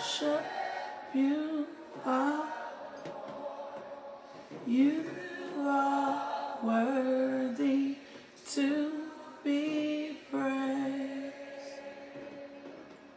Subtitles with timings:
[0.00, 0.42] Worship
[1.12, 1.66] you
[2.06, 2.46] are.
[4.66, 5.04] You
[5.58, 7.96] are worthy
[8.52, 8.92] to
[9.44, 11.34] be praised.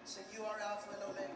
[0.03, 1.27] So you are Alpha and Omega.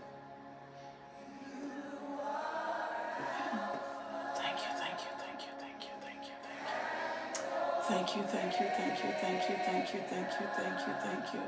[4.35, 7.83] Thank you, thank you, thank you, thank you, thank you, thank you.
[7.87, 10.93] Thank you, thank you, thank you, thank you, thank you, thank you, thank you.
[11.03, 11.41] Thank you,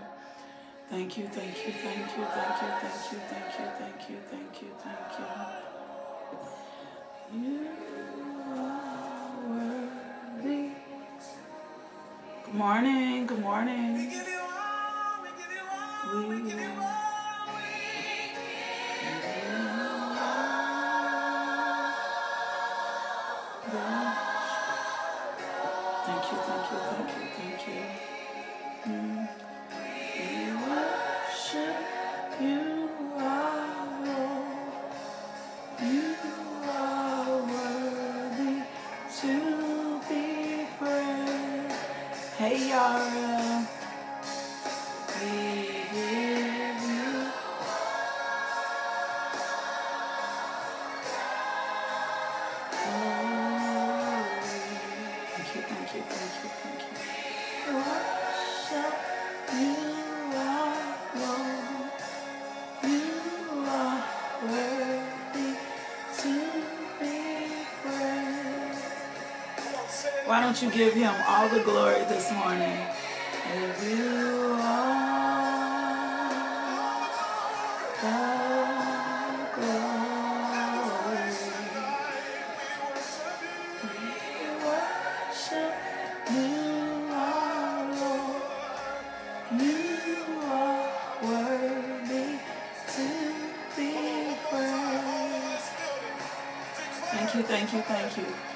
[0.89, 4.61] thank you, thank you, thank you, thank you, thank you, thank you, thank you, thank
[4.61, 4.69] you.
[4.83, 5.25] Thank you
[7.31, 7.67] You
[8.57, 10.69] are worthy.
[12.45, 14.09] Good morning, good We morning.
[14.09, 16.98] give you all, we give you all, we give you all.
[70.61, 72.79] You give him all the glory this morning?
[73.53, 74.57] Give you
[78.01, 78.17] the
[79.55, 80.09] glory.
[86.29, 87.09] You,
[88.01, 88.41] Lord.
[89.61, 90.89] You are
[91.23, 92.39] worthy
[92.93, 93.07] to
[93.77, 93.91] be
[94.49, 95.71] praised.
[97.11, 98.48] Thank you, thank you, thank you.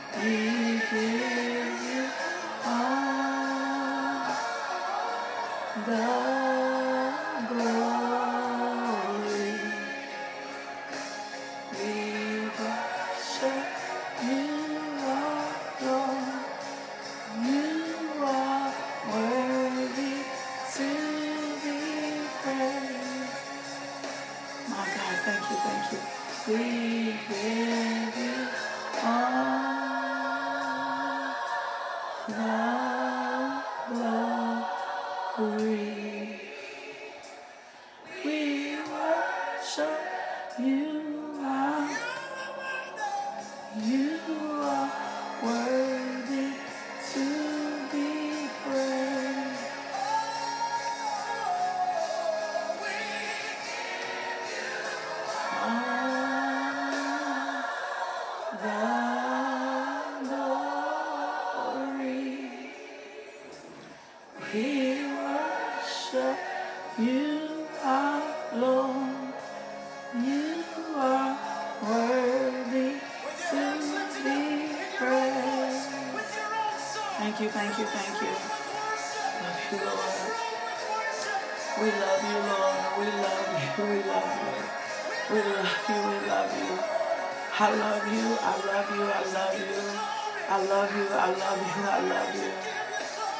[79.73, 80.34] You, Lord.
[81.81, 82.79] We love you, Lord.
[82.99, 85.34] We love you, we love you.
[85.34, 86.79] We love you, we love you.
[87.59, 89.81] I love you, I love you, I love you.
[90.49, 92.52] I love you, I love you, I love you.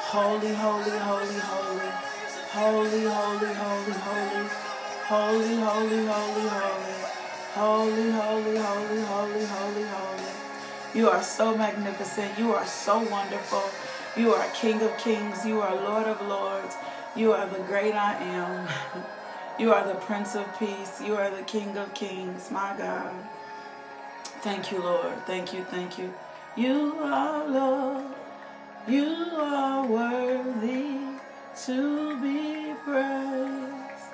[0.10, 1.92] Holy, holy, holy, holy.
[2.50, 4.50] Holy, holy, holy, holy.
[5.06, 6.96] Holy, holy, holy, holy.
[7.54, 10.34] Holy, holy, holy, holy, holy, holy.
[10.96, 12.38] You are so magnificent.
[12.40, 13.64] You are so wonderful.
[14.16, 15.44] You are King of kings.
[15.44, 16.76] You are Lord of lords.
[17.16, 18.68] You are the great I am.
[19.60, 21.02] You are the Prince of Peace.
[21.02, 23.12] You are the King of Kings, my God.
[24.42, 25.26] Thank you, Lord.
[25.26, 26.14] Thank you, thank you.
[26.56, 28.06] You are Lord.
[28.88, 31.00] You are worthy
[31.66, 34.12] to be praised.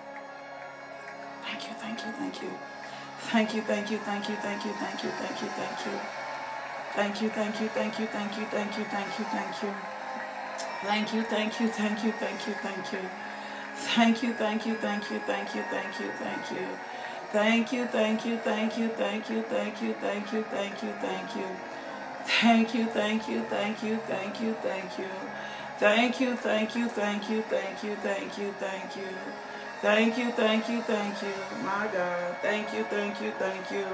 [1.43, 2.49] Thank you, thank you, thank you.
[3.31, 6.18] Thank you, thank you, thank you, thank you, thank you, thank you, thank you.
[6.95, 9.73] Thank you, thank you, thank you, thank you, thank you, thank you, thank you.
[10.81, 13.07] Thank you, thank you, thank you, thank you, thank you.
[13.91, 16.67] Thank you, thank you, thank you, thank you, thank you, thank you.
[17.31, 21.35] Thank you, thank you, thank you, thank you, thank you, thank you, thank you, thank
[21.35, 21.47] you.
[22.25, 25.09] Thank you, thank you, thank you, thank you, thank you.
[25.79, 29.07] Thank you, thank you, thank you, thank you, thank you, thank you.
[29.81, 31.33] Thank you, thank you, thank you,
[31.63, 32.35] my God.
[32.41, 33.85] Thank you, thank you, thank you.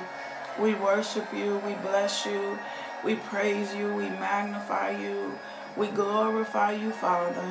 [0.59, 2.57] We worship you, we bless you,
[3.05, 5.37] we praise you, we magnify you,
[5.77, 7.47] we glorify you, Father.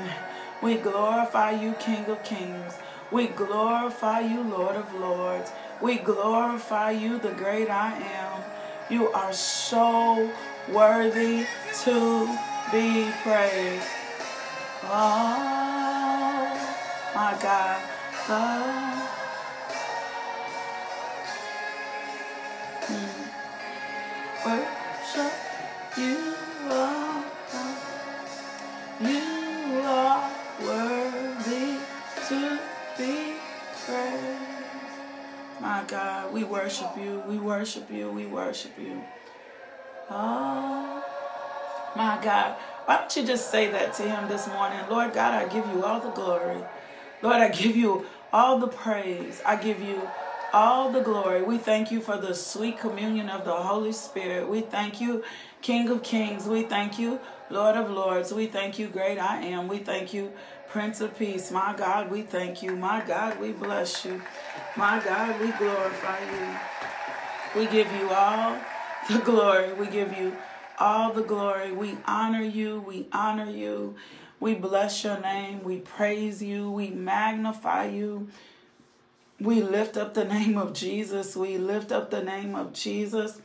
[0.60, 2.74] We glorify you, King of Kings.
[3.12, 5.52] We glorify you, Lord of Lords.
[5.80, 8.42] We glorify you, the great I am.
[8.90, 10.30] You are so
[10.72, 11.46] worthy
[11.84, 12.38] to
[12.72, 13.86] be praised.
[14.84, 15.52] Oh,
[17.14, 17.80] my God.
[18.28, 18.93] Oh.
[36.54, 39.02] Worship you, we worship you, we worship you.
[40.08, 41.04] Oh,
[41.96, 42.56] my God.
[42.84, 44.78] Why don't you just say that to him this morning?
[44.88, 46.60] Lord God, I give you all the glory.
[47.22, 49.42] Lord, I give you all the praise.
[49.44, 50.08] I give you
[50.52, 51.42] all the glory.
[51.42, 54.48] We thank you for the sweet communion of the Holy Spirit.
[54.48, 55.24] We thank you,
[55.60, 56.46] King of Kings.
[56.46, 57.18] We thank you,
[57.50, 58.32] Lord of Lords.
[58.32, 59.66] We thank you, Great I Am.
[59.66, 60.30] We thank you,
[60.68, 61.50] Prince of Peace.
[61.50, 62.76] My God, we thank you.
[62.76, 64.22] My God, we bless you.
[64.76, 67.60] My God, we glorify you.
[67.60, 68.58] We give you all
[69.08, 69.72] the glory.
[69.72, 70.36] We give you
[70.80, 71.70] all the glory.
[71.70, 72.80] We honor you.
[72.80, 73.94] We honor you.
[74.40, 75.62] We bless your name.
[75.62, 76.72] We praise you.
[76.72, 78.28] We magnify you.
[79.38, 81.36] We lift up the name of Jesus.
[81.36, 83.40] We lift up the name of Jesus.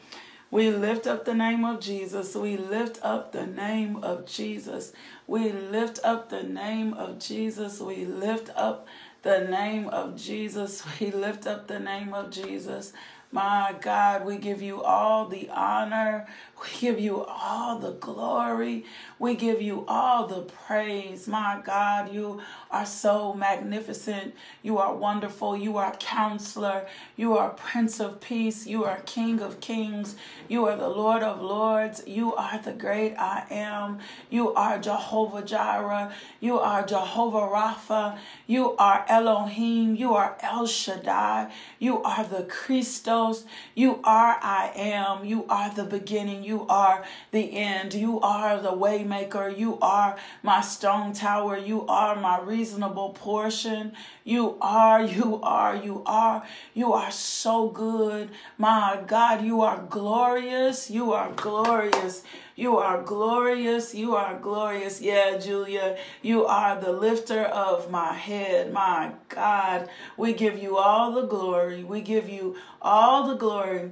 [0.49, 2.35] We lift up the name of Jesus.
[2.35, 4.93] We lift up the name of Jesus.
[5.27, 7.79] We lift up the name of Jesus.
[7.79, 8.87] We lift up
[9.21, 10.83] the name of Jesus.
[10.99, 12.93] We lift up the name of Jesus.
[13.31, 16.27] My God, we give you all the honor.
[16.61, 18.85] We give you all the glory.
[19.19, 21.27] We give you all the praise.
[21.27, 24.35] My God, you are so magnificent.
[24.61, 25.57] You are wonderful.
[25.57, 26.85] You are counselor.
[27.15, 28.67] You are Prince of Peace.
[28.67, 30.15] You are King of Kings.
[30.47, 32.03] You are the Lord of Lords.
[32.05, 33.99] You are the great I am.
[34.29, 36.13] You are Jehovah Jireh.
[36.39, 38.17] You are Jehovah Rapha.
[38.45, 39.95] You are Elohim.
[39.95, 41.51] You are El Shaddai.
[41.79, 43.45] You are the Christos.
[43.73, 45.25] You are I am.
[45.25, 46.43] You are the beginning.
[46.43, 47.95] You are the end.
[47.95, 49.57] You are the waymaker.
[49.57, 51.57] You are my stone tower.
[51.57, 53.93] You are my reasonable portion.
[54.25, 58.29] You are, you are, you are, you are so good.
[58.57, 60.91] My God, you are glorious.
[60.91, 62.23] You are glorious.
[62.57, 63.95] You are glorious.
[63.95, 64.99] You are glorious.
[64.99, 68.73] Yeah, Julia, you are the lifter of my head.
[68.73, 71.85] My God, we give you all the glory.
[71.85, 73.91] We give you all the glory.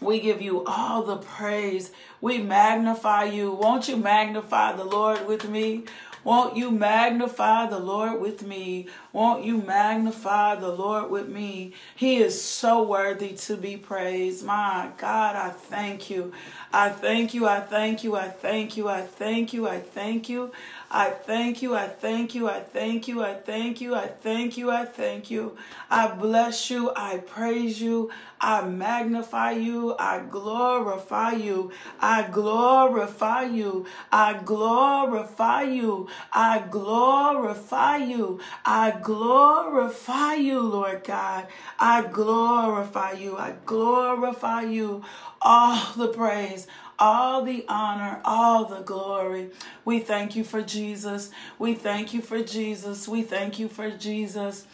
[0.00, 1.90] We give you all the praise.
[2.20, 3.50] We magnify you.
[3.52, 5.84] Won't you magnify the Lord with me?
[6.28, 8.88] Won't you magnify the Lord with me?
[9.14, 11.72] Won't you magnify the Lord with me?
[11.96, 14.44] He is so worthy to be praised.
[14.44, 16.34] My God, I thank you.
[16.70, 17.48] I thank you.
[17.48, 18.14] I thank you.
[18.14, 18.90] I thank you.
[18.90, 19.66] I thank you.
[19.66, 20.52] I thank you.
[20.90, 21.74] I thank you.
[21.74, 22.48] I thank you.
[22.48, 23.22] I thank you.
[23.22, 23.94] I thank you.
[23.94, 24.70] I thank you.
[24.70, 25.56] I thank you.
[25.90, 26.90] I bless you.
[26.96, 28.10] I praise you.
[28.40, 29.94] I magnify you.
[29.98, 31.72] I glorify you.
[32.00, 33.86] I glorify you.
[34.10, 36.08] I glorify you.
[36.32, 38.40] I glorify you.
[38.64, 41.46] I glorify you, Lord God.
[41.78, 43.36] I glorify you.
[43.36, 45.02] I glorify you.
[45.42, 46.66] All the praise,
[46.98, 49.50] all the honor, all the glory.
[49.84, 51.30] We thank you for Jesus.
[51.58, 53.08] We thank you for Jesus.
[53.08, 54.66] We thank you for Jesus.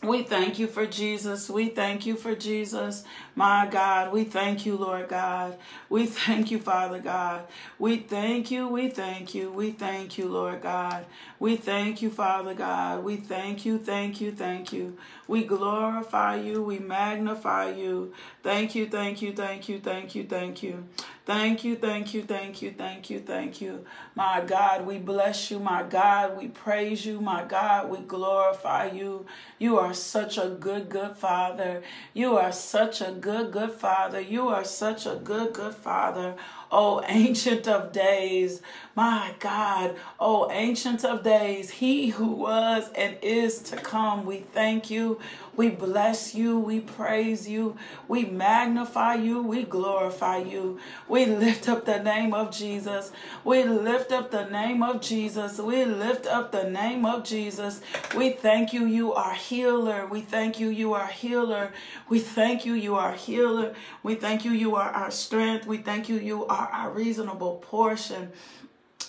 [0.00, 1.50] We thank you for Jesus.
[1.50, 3.02] We thank you for Jesus.
[3.34, 5.58] My God, we thank you, Lord God.
[5.88, 7.48] We thank you, Father God.
[7.80, 8.68] We thank you.
[8.68, 9.50] We thank you.
[9.50, 11.04] We thank you, Lord God.
[11.40, 13.02] We thank you, Father God.
[13.02, 13.78] We thank you.
[13.78, 14.30] Thank you.
[14.30, 14.96] Thank you.
[15.26, 16.62] We glorify you.
[16.62, 18.12] We magnify you.
[18.44, 18.88] Thank you.
[18.88, 19.32] Thank you.
[19.32, 19.80] Thank you.
[19.80, 20.24] Thank you.
[20.24, 20.84] Thank you.
[21.28, 23.84] Thank you, thank you, thank you, thank you, thank you.
[24.14, 25.58] My God, we bless you.
[25.58, 27.20] My God, we praise you.
[27.20, 29.26] My God, we glorify you.
[29.58, 31.82] You are such a good, good Father.
[32.14, 34.22] You are such a good, good Father.
[34.22, 36.34] You are such a good, good Father.
[36.72, 38.60] Oh, Ancient of Days,
[38.94, 44.90] my God, oh, Ancient of Days, He who was and is to come, we thank
[44.90, 45.18] you.
[45.58, 46.56] We bless you.
[46.56, 47.76] We praise you.
[48.06, 49.42] We magnify you.
[49.42, 50.78] We glorify you.
[51.08, 53.10] We lift up the name of Jesus.
[53.42, 55.58] We lift up the name of Jesus.
[55.58, 57.80] We lift up the name of Jesus.
[58.16, 58.86] We thank you.
[58.86, 60.06] You are healer.
[60.06, 60.68] We thank you.
[60.68, 61.72] You are healer.
[62.08, 62.74] We thank you.
[62.74, 63.74] You are healer.
[64.04, 64.52] We thank you.
[64.52, 65.66] You are our strength.
[65.66, 66.18] We thank you.
[66.18, 68.30] You are our reasonable portion.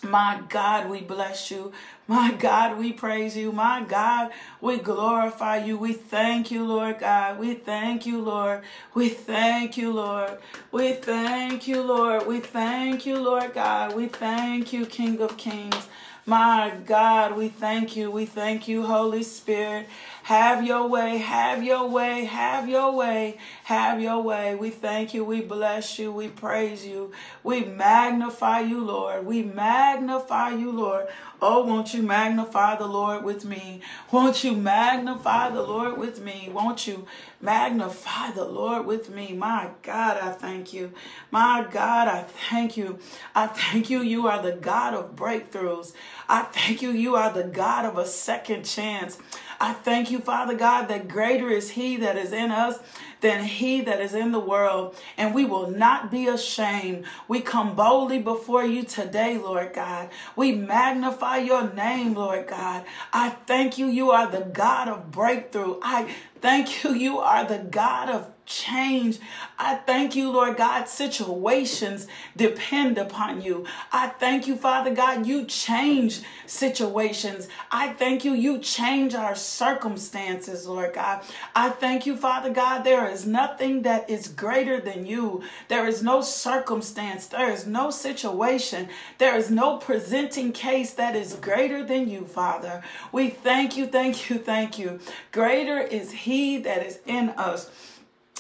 [0.02, 1.74] My God, we bless you.
[2.10, 3.52] My God, we praise you.
[3.54, 5.78] My God, we glorify you.
[5.78, 7.40] We thank you, Lord God.
[7.40, 8.64] We thank you, Lord.
[8.96, 10.40] We thank you, Lord.
[10.72, 12.28] We thank you, Lord.
[12.28, 13.96] We thank you, Lord God.
[13.96, 15.88] We thank you, King of Kings.
[16.26, 18.12] My God, we thank you.
[18.12, 19.88] We thank you, Holy Spirit.
[20.30, 24.54] Have your way, have your way, have your way, have your way.
[24.54, 29.26] We thank you, we bless you, we praise you, we magnify you, Lord.
[29.26, 31.08] We magnify you, Lord.
[31.42, 33.82] Oh, won't you magnify the Lord with me?
[34.12, 36.50] Won't you magnify the Lord with me?
[36.54, 37.08] Won't you
[37.42, 39.34] magnify the Lord with me?
[39.34, 40.92] My God, I thank you.
[41.32, 43.00] My God, I thank you.
[43.34, 44.02] I thank you.
[44.02, 45.94] You are the God of breakthroughs.
[46.28, 46.92] I thank you.
[46.92, 49.18] You are the God of a second chance.
[49.60, 52.80] I thank you, Father God, that greater is He that is in us
[53.22, 57.06] than he that is in the world, and we will not be ashamed.
[57.28, 60.10] We come boldly before you today, Lord God.
[60.36, 62.86] We magnify your name, Lord God.
[63.12, 63.88] I thank you.
[63.88, 65.80] You are the God of breakthrough.
[65.82, 66.94] I thank you.
[66.94, 69.20] You are the God of change.
[69.60, 73.66] I thank you, Lord God, situations depend upon you.
[73.92, 77.48] I thank you, Father God, you change situations.
[77.72, 81.24] I thank you, you change our circumstances, Lord God.
[81.56, 85.44] I thank you, Father God, there is nothing that is greater than you.
[85.68, 88.90] There is no circumstance, there is no situation,
[89.20, 92.84] there is no presenting case that is greater than you, Father.
[93.12, 95.00] We thank you, thank you, thank you.
[95.32, 97.70] Greater is He that is in us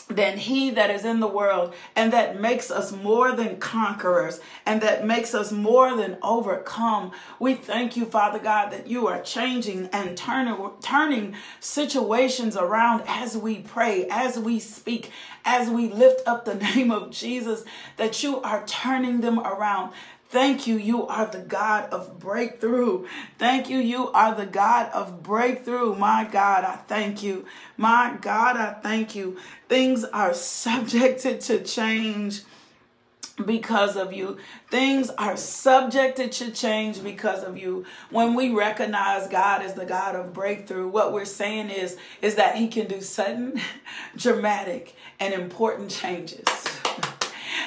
[0.10, 4.82] than he that is in the world, and that makes us more than conquerors, and
[4.82, 7.12] that makes us more than overcome.
[7.40, 13.38] We thank you, Father God, that you are changing and turning, turning situations around as
[13.38, 15.12] we pray, as we speak,
[15.46, 17.64] as we lift up the name of Jesus,
[17.98, 19.94] that you are turning them around.
[20.30, 20.78] Thank you.
[20.78, 23.08] You are the God of breakthrough.
[23.40, 23.80] Thank you.
[23.80, 25.96] You are the God of breakthrough.
[25.96, 27.46] My God, I thank you.
[27.78, 29.40] My God, I thank you.
[29.68, 32.44] Things are subjected to change
[33.44, 34.38] because of you.
[34.70, 37.86] Things are subjected to change because of you.
[38.12, 42.56] When we recognize God as the God of breakthrough, what we're saying is is that
[42.56, 43.60] he can do sudden,
[44.16, 46.69] dramatic, and important changes.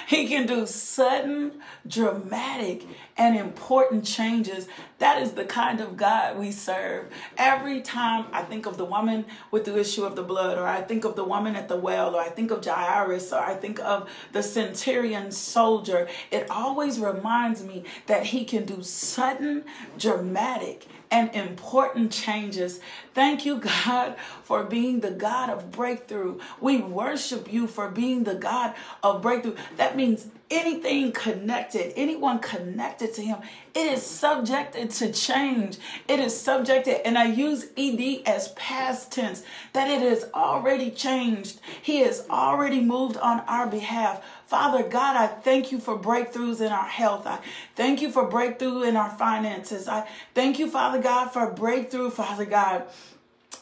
[0.06, 4.66] He can do sudden, dramatic, and important changes.
[5.02, 7.10] That is the kind of God we serve.
[7.36, 10.80] Every time I think of the woman with the issue of the blood, or I
[10.80, 13.80] think of the woman at the well, or I think of Jairus, or I think
[13.80, 19.64] of the centurion soldier, it always reminds me that he can do sudden,
[19.98, 22.78] dramatic, and important changes.
[23.12, 26.38] Thank you, God, for being the God of breakthrough.
[26.60, 29.56] We worship you for being the God of breakthrough.
[29.78, 33.38] That means anything connected, anyone connected to him,
[33.74, 35.78] it is subjected to change.
[36.06, 39.42] It is subjected, and I use ED as past tense,
[39.72, 41.60] that it has already changed.
[41.80, 44.22] He has already moved on our behalf.
[44.46, 47.26] Father God, I thank you for breakthroughs in our health.
[47.26, 47.38] I
[47.74, 49.88] thank you for breakthrough in our finances.
[49.88, 52.84] I thank you, Father God, for breakthrough, Father God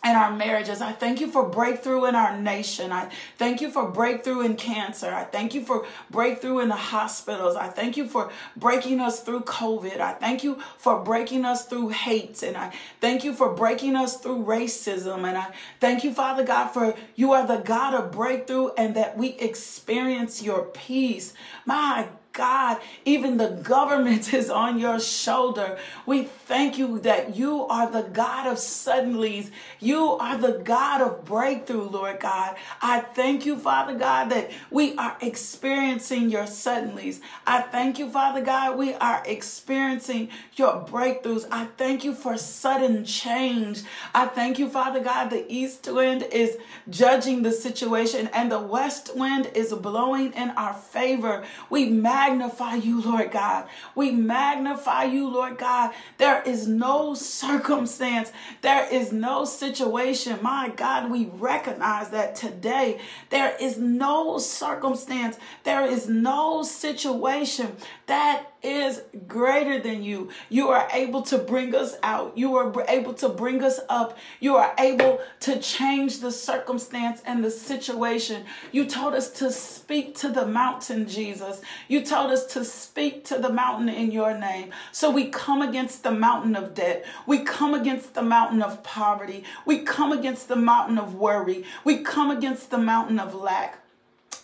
[0.02, 0.80] and our marriages.
[0.80, 2.90] I thank you for breakthrough in our nation.
[2.90, 5.10] I thank you for breakthrough in cancer.
[5.12, 7.54] I thank you for breakthrough in the hospitals.
[7.56, 10.00] I thank you for breaking us through COVID.
[10.00, 12.42] I thank you for breaking us through hate.
[12.42, 15.28] And I thank you for breaking us through racism.
[15.28, 19.18] And I thank you, Father God, for you are the God of breakthrough and that
[19.18, 21.34] we experience your peace.
[21.66, 25.78] My God, even the government is on your shoulder.
[26.06, 29.50] We thank you that you are the God of suddenlies.
[29.80, 32.56] You are the God of breakthrough, Lord God.
[32.80, 37.20] I thank you, Father God, that we are experiencing your suddenlies.
[37.46, 41.46] I thank you, Father God, we are experiencing your breakthroughs.
[41.50, 43.82] I thank you for sudden change.
[44.14, 46.58] I thank you, Father God, the east wind is
[46.88, 51.44] judging the situation and the west wind is blowing in our favor.
[51.68, 51.86] We
[52.28, 53.68] you, Lord God.
[53.94, 55.92] We magnify you, Lord God.
[56.18, 60.38] There is no circumstance, there is no situation.
[60.42, 63.00] My God, we recognize that today
[63.30, 67.76] there is no circumstance, there is no situation
[68.10, 70.30] that is greater than you.
[70.48, 72.36] You are able to bring us out.
[72.36, 74.18] You are able to bring us up.
[74.40, 78.46] You are able to change the circumstance and the situation.
[78.72, 81.62] You told us to speak to the mountain, Jesus.
[81.86, 84.72] You told us to speak to the mountain in your name.
[84.90, 87.06] So we come against the mountain of debt.
[87.28, 89.44] We come against the mountain of poverty.
[89.64, 91.64] We come against the mountain of worry.
[91.84, 93.79] We come against the mountain of lack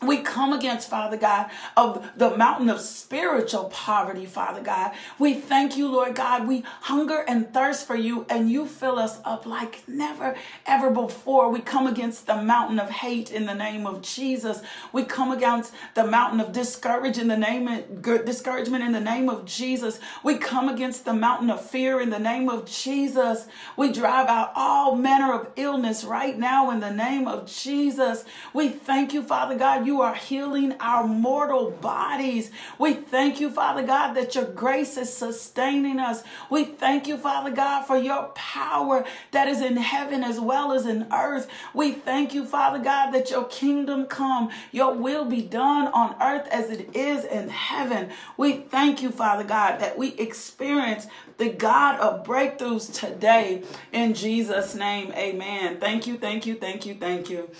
[0.02, 4.92] we come against, Father God, of the mountain of spiritual poverty, Father God.
[5.18, 6.46] We thank you, Lord God.
[6.46, 10.36] We hunger and thirst for you, and you fill us up like never,
[10.66, 11.50] ever before.
[11.50, 14.60] We come against the mountain of hate in the name of Jesus.
[14.92, 19.30] We come against the mountain of discourage in the name of, discouragement in the name
[19.30, 19.98] of Jesus.
[20.22, 23.46] We come against the mountain of fear in the name of Jesus.
[23.78, 28.24] We drive out all manner of illness right now in the name of Jesus.
[28.52, 32.50] We thank you, Father God you are healing our mortal bodies.
[32.78, 36.22] We thank you, Father God, that your grace is sustaining us.
[36.50, 40.86] We thank you, Father God, for your power that is in heaven as well as
[40.86, 41.48] in earth.
[41.72, 46.48] We thank you, Father God, that your kingdom come, your will be done on earth
[46.48, 48.10] as it is in heaven.
[48.36, 51.06] We thank you, Father God, that we experience
[51.38, 53.62] the God of breakthroughs today.
[53.92, 55.78] In Jesus' name, amen.
[55.78, 57.50] Thank you, thank you, thank you, thank you.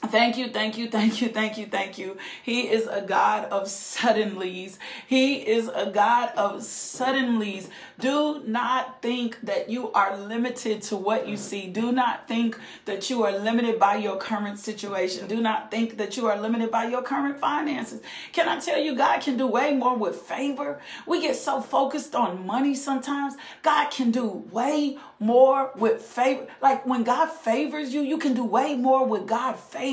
[0.00, 2.16] Thank you, thank you, thank you, thank you, thank you.
[2.44, 4.78] He is a God of suddenlies.
[5.06, 7.68] He is a God of suddenlies.
[7.98, 11.66] Do not think that you are limited to what you see.
[11.66, 15.26] Do not think that you are limited by your current situation.
[15.26, 18.00] Do not think that you are limited by your current finances.
[18.32, 20.80] Can I tell you, God can do way more with favor?
[21.06, 23.34] We get so focused on money sometimes.
[23.62, 26.46] God can do way more with favor.
[26.62, 29.87] Like when God favors you, you can do way more with God favor.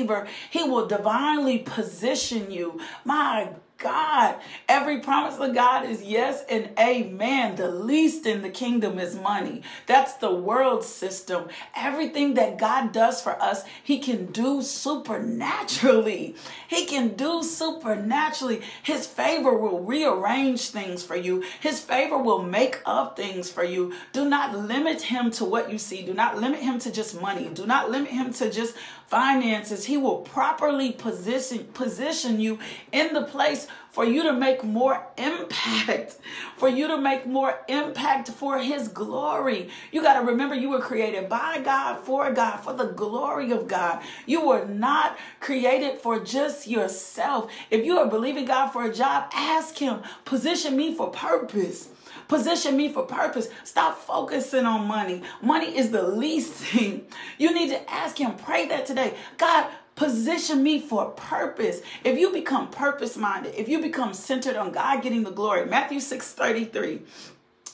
[0.50, 2.80] He will divinely position you.
[3.04, 4.36] My God.
[4.68, 7.56] Every promise of God is yes and amen.
[7.56, 9.62] The least in the kingdom is money.
[9.86, 11.48] That's the world system.
[11.74, 16.36] Everything that God does for us, He can do supernaturally.
[16.68, 18.62] He can do supernaturally.
[18.82, 23.94] His favor will rearrange things for you, His favor will make up things for you.
[24.12, 26.02] Do not limit Him to what you see.
[26.02, 27.50] Do not limit Him to just money.
[27.52, 28.74] Do not limit Him to just
[29.08, 29.86] finances.
[29.86, 32.58] He will properly position, position you
[32.92, 36.18] in the place for you to make more impact,
[36.56, 39.70] for you to make more impact for His glory.
[39.92, 43.68] You got to remember you were created by God, for God, for the glory of
[43.68, 44.02] God.
[44.26, 47.50] You were not created for just yourself.
[47.70, 51.88] If you are believing God for a job, ask Him, position me for purpose.
[52.28, 53.48] Position me for purpose.
[53.64, 55.22] Stop focusing on money.
[55.42, 57.06] Money is the least thing.
[57.38, 59.14] You need to ask Him, pray that today.
[59.38, 61.80] God, Position me for purpose.
[62.04, 66.00] If you become purpose minded, if you become centered on God getting the glory, Matthew
[66.00, 67.00] 6 33.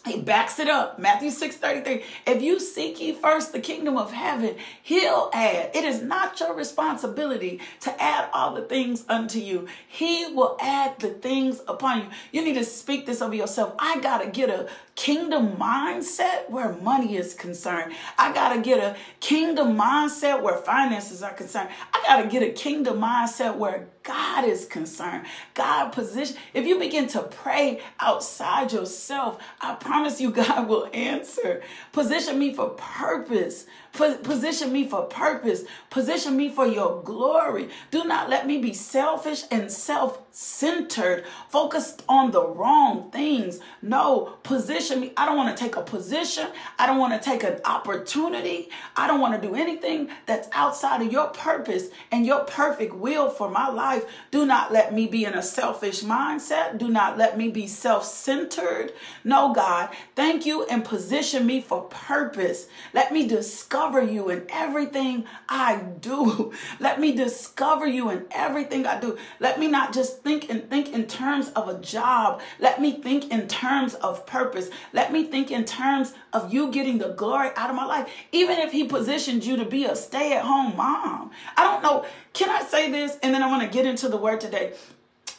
[0.05, 0.99] He backs it up.
[0.99, 2.05] Matthew 6 33.
[2.27, 5.71] If you seek ye first the kingdom of heaven, he'll add.
[5.75, 9.69] It is not your responsibility to add all the things unto you.
[9.87, 12.07] He will add the things upon you.
[12.33, 13.75] You need to speak this over yourself.
[13.79, 14.69] I got to get a
[15.03, 17.93] kingdom mindset where money is concerned.
[18.17, 21.71] I got to get a kingdom mindset where finances are concerned.
[21.93, 25.27] I got to get a kingdom mindset where God is concerned.
[25.55, 26.37] God position.
[26.55, 31.63] If you begin to pray outside yourself, I promise you God will answer.
[31.91, 33.67] Position me for purpose.
[33.93, 35.65] Position me for purpose.
[35.91, 37.69] Position me for your glory.
[37.91, 43.61] Do not let me be selfish and self centered, focused on the wrong things.
[43.83, 45.13] No, position me.
[45.15, 46.47] I don't want to take a position.
[46.79, 48.71] I don't want to take an opportunity.
[48.97, 53.29] I don't want to do anything that's outside of your purpose and your perfect will
[53.29, 54.07] for my life.
[54.31, 56.79] Do not let me be in a selfish mindset.
[56.79, 58.95] Do not let me be self centered.
[59.23, 62.69] No, God, thank you and position me for purpose.
[62.95, 66.53] Let me discover you in everything I do.
[66.81, 69.19] Let me discover you in everything I do.
[69.41, 72.41] Let me not just think and think in terms of a job.
[72.61, 74.71] Let me think in terms of purpose.
[74.93, 78.09] Let me think in terms of you getting the glory out of my life.
[78.31, 81.31] Even if he positioned you to be a stay at home mom.
[81.57, 82.07] I don't know.
[82.33, 83.19] Can I say this?
[83.23, 84.75] And then I want to get into the word today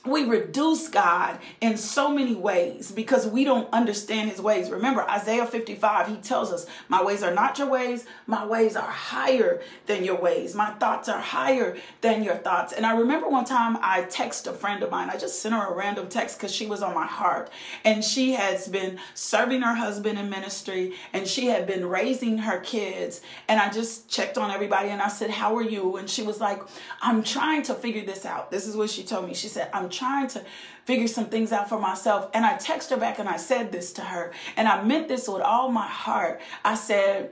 [0.05, 4.69] we reduce God in so many ways because we don't understand his ways.
[4.69, 8.89] Remember, Isaiah 55, he tells us, My ways are not your ways, my ways are
[8.89, 10.55] higher than your ways.
[10.55, 12.73] My thoughts are higher than your thoughts.
[12.73, 15.67] And I remember one time I text a friend of mine, I just sent her
[15.67, 17.49] a random text because she was on my heart.
[17.85, 22.59] And she has been serving her husband in ministry and she had been raising her
[22.59, 23.21] kids.
[23.47, 25.95] And I just checked on everybody and I said, How are you?
[25.95, 26.61] And she was like,
[27.01, 28.51] I'm trying to figure this out.
[28.51, 29.33] This is what she told me.
[29.33, 30.43] She said, I'm trying to
[30.85, 32.29] figure some things out for myself.
[32.33, 34.33] And I text her back and I said this to her.
[34.57, 36.41] And I meant this with all my heart.
[36.65, 37.31] I said,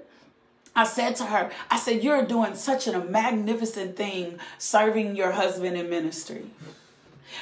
[0.76, 5.78] I said to her, I said, You're doing such a magnificent thing serving your husband
[5.78, 6.46] in ministry.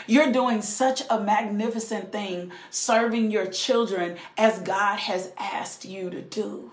[0.08, 6.22] You're doing such a magnificent thing serving your children as God has asked you to
[6.22, 6.72] do.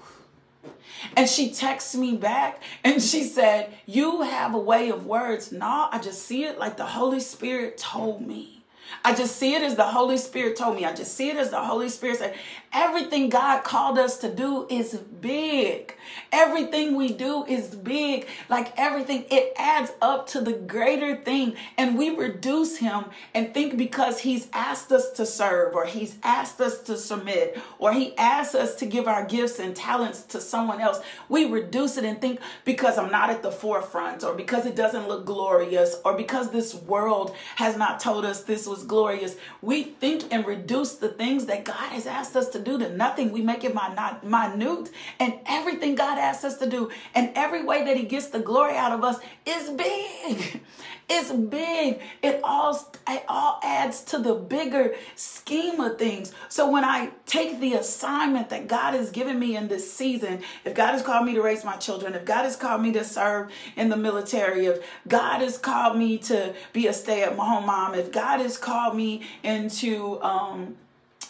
[1.17, 5.53] And she texts me back and she said, You have a way of words.
[5.53, 8.57] No, I just see it like the Holy Spirit told me.
[9.05, 10.85] I just see it as the Holy Spirit told me.
[10.85, 12.35] I just see it as the Holy Spirit said,
[12.73, 15.96] everything God called us to do is big.
[16.33, 18.27] Everything we do is big.
[18.49, 21.57] Like everything, it adds up to the greater thing.
[21.79, 26.61] And we reduce him and think because he's asked us to serve or he's asked
[26.61, 30.81] us to submit or he asks us to give our gifts and talents to someone
[30.81, 34.77] else, we reduce it and think because I'm not at the forefront or because it
[34.77, 39.37] doesn't look glorious or because this world has not told us this was glorious.
[39.63, 43.33] We think and reduce the things that God has asked us to do to nothing.
[43.33, 44.91] We make it minute
[45.21, 48.77] and everything God asks us to do and every way that he gets the glory
[48.77, 50.61] out of us is big.
[51.09, 52.01] It's big.
[52.21, 52.77] It all
[53.09, 56.33] it all adds to the bigger scheme of things.
[56.49, 60.75] So when I take the assignment that God has given me in this season, if
[60.75, 63.53] God has called me to raise my children, if God has called me to serve
[63.77, 68.41] in the military, if God has called me to be a stay-at-home mom, if God
[68.41, 70.77] has called me into um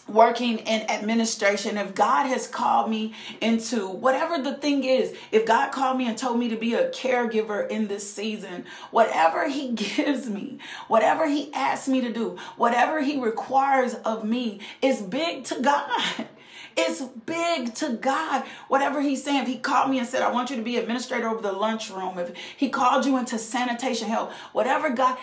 [0.07, 5.71] working in administration, if God has called me into whatever the thing is, if God
[5.71, 10.29] called me and told me to be a caregiver in this season, whatever He gives
[10.29, 15.59] me, whatever He asks me to do, whatever He requires of me is big to
[15.61, 16.27] God.
[16.79, 18.43] It's big to God.
[18.67, 21.27] Whatever He's saying, if He called me and said, I want you to be administrator
[21.27, 25.17] over the lunchroom, if He called you into sanitation help, whatever God,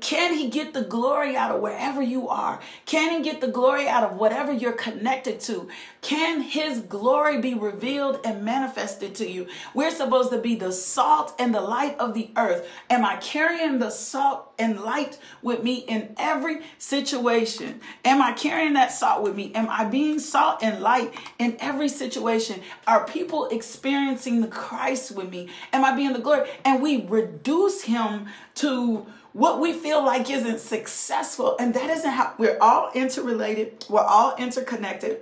[0.00, 2.60] can he get the glory out of wherever you are?
[2.84, 5.68] Can he get the glory out of whatever you're connected to?
[6.02, 9.46] Can his glory be revealed and manifested to you?
[9.72, 12.68] We're supposed to be the salt and the light of the earth.
[12.90, 17.80] Am I carrying the salt and light with me in every situation?
[18.04, 19.52] Am I carrying that salt with me?
[19.54, 22.60] Am I being salt and light in every situation?
[22.86, 25.48] Are people experiencing the Christ with me?
[25.72, 26.50] Am I being the glory?
[26.66, 31.56] And we reduce him to what we feel like isn't successful.
[31.58, 35.20] And that isn't how we're all interrelated, we're all interconnected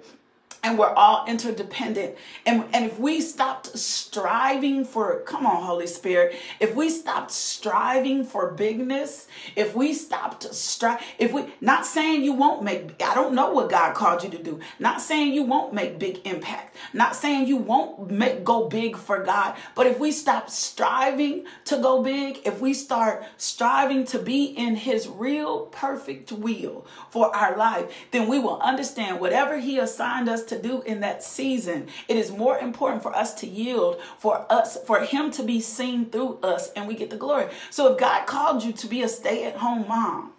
[0.67, 2.17] and we're all interdependent.
[2.45, 8.25] And, and if we stopped striving for, come on, Holy Spirit, if we stopped striving
[8.25, 13.33] for bigness, if we stopped strive, if we, not saying you won't make, I don't
[13.33, 17.15] know what God called you to do, not saying you won't make big impact, not
[17.15, 22.03] saying you won't make, go big for God, but if we stop striving to go
[22.03, 28.09] big, if we start striving to be in His real perfect will for our life,
[28.11, 31.89] then we will understand whatever He assigned us to to do in that season.
[32.09, 36.07] It is more important for us to yield, for us, for Him to be seen
[36.07, 37.49] through us, and we get the glory.
[37.71, 40.33] So if God called you to be a stay at home mom,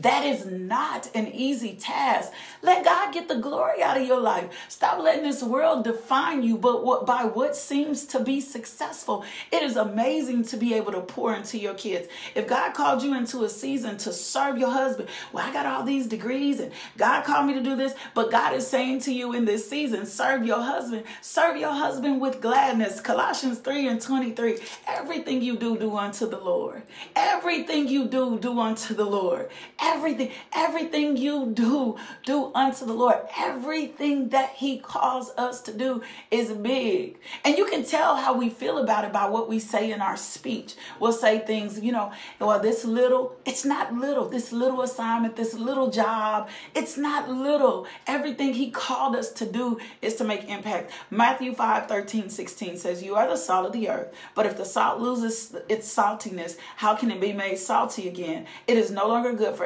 [0.00, 2.32] that is not an easy task.
[2.62, 4.48] Let God get the glory out of your life.
[4.68, 9.24] Stop letting this world define you but what by what seems to be successful.
[9.50, 12.08] It is amazing to be able to pour into your kids.
[12.34, 15.84] If God called you into a season to serve your husband, well, I got all
[15.84, 19.32] these degrees and God called me to do this, but God is saying to you
[19.32, 21.04] in this season, serve your husband.
[21.20, 23.00] Serve your husband with gladness.
[23.00, 24.58] Colossians 3 and 23.
[24.86, 26.82] Everything you do, do unto the Lord.
[27.14, 29.50] Everything you do, do unto the Lord
[29.86, 33.18] everything everything you do, do unto the Lord.
[33.38, 37.18] Everything that He calls us to do is big.
[37.44, 40.16] And you can tell how we feel about it by what we say in our
[40.16, 40.74] speech.
[41.00, 44.28] We'll say things, you know, well, this little, it's not little.
[44.28, 47.86] This little assignment, this little job, it's not little.
[48.06, 50.90] Everything He called us to do is to make impact.
[51.10, 54.64] Matthew 5 13, 16 says, You are the salt of the earth, but if the
[54.64, 58.46] salt loses its saltiness, how can it be made salty again?
[58.66, 59.65] It is no longer good for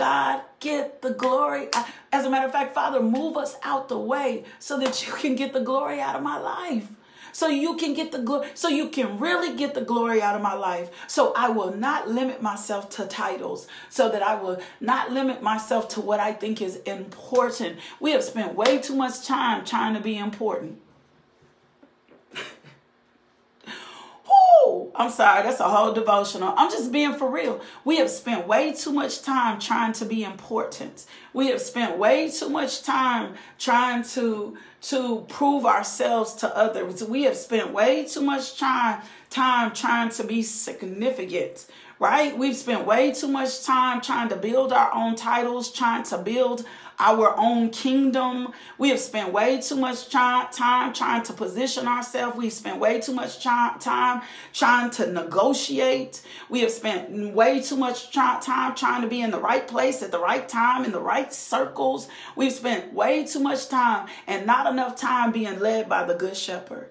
[0.00, 1.68] God, get the glory.
[2.10, 5.34] As a matter of fact, Father, move us out the way so that you can
[5.34, 6.88] get the glory out of my life.
[7.32, 10.40] So you can get the glory, so you can really get the glory out of
[10.40, 10.88] my life.
[11.06, 15.86] So I will not limit myself to titles, so that I will not limit myself
[15.88, 17.78] to what I think is important.
[18.00, 20.80] We have spent way too much time trying to be important.
[25.00, 26.52] I'm sorry, that's a whole devotional.
[26.58, 27.62] I'm just being for real.
[27.86, 31.06] We have spent way too much time trying to be important.
[31.32, 37.02] We have spent way too much time trying to to prove ourselves to others.
[37.02, 41.66] We have spent way too much time time trying to be significant
[42.00, 42.36] right?
[42.36, 46.64] We've spent way too much time trying to build our own titles, trying to build
[47.00, 48.52] our own kingdom.
[48.78, 52.36] We have spent way too much time trying to position ourselves.
[52.36, 56.22] We've spent way too much time trying to negotiate.
[56.48, 60.12] We have spent way too much time trying to be in the right place at
[60.12, 62.08] the right time in the right circles.
[62.36, 66.36] We've spent way too much time and not enough time being led by the good
[66.36, 66.90] shepherd.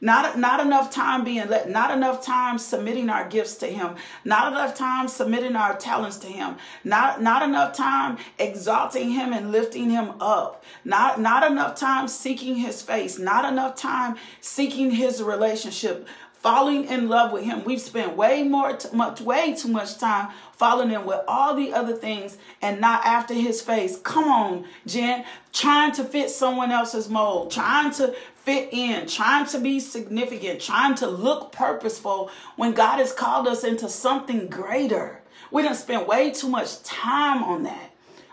[0.00, 4.50] Not, not enough time being let, not enough time submitting our gifts to him, not
[4.50, 9.90] enough time submitting our talents to him, not, not enough time exalting him and lifting
[9.90, 16.08] him up, not, not enough time seeking his face, not enough time seeking his relationship,
[16.40, 17.64] falling in love with him.
[17.64, 21.74] We've spent way more, t- much, way too much time falling in with all the
[21.74, 23.98] other things and not after his face.
[23.98, 29.58] Come on, Jen, trying to fit someone else's mold, trying to fit in, trying to
[29.58, 35.20] be significant, trying to look purposeful when God has called us into something greater.
[35.50, 37.90] We don't spend way too much time on that.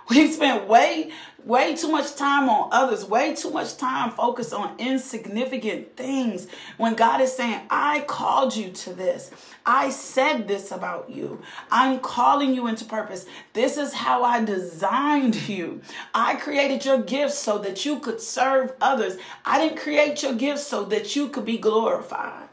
[0.09, 1.11] We've spent way,
[1.43, 6.95] way too much time on others, way too much time focused on insignificant things when
[6.95, 9.31] God is saying, I called you to this.
[9.65, 11.41] I said this about you.
[11.69, 13.25] I'm calling you into purpose.
[13.51, 15.81] This is how I designed you.
[16.13, 19.17] I created your gifts so that you could serve others.
[19.43, 22.46] I didn't create your gifts so that you could be glorified.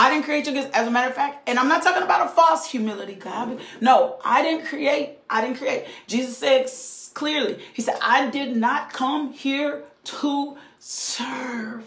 [0.00, 0.70] I didn't create gifts.
[0.72, 3.60] As a matter of fact, and I'm not talking about a false humility, God.
[3.82, 5.18] No, I didn't create.
[5.28, 5.88] I didn't create.
[6.06, 6.70] Jesus said
[7.12, 11.84] clearly, He said, I did not come here to serve.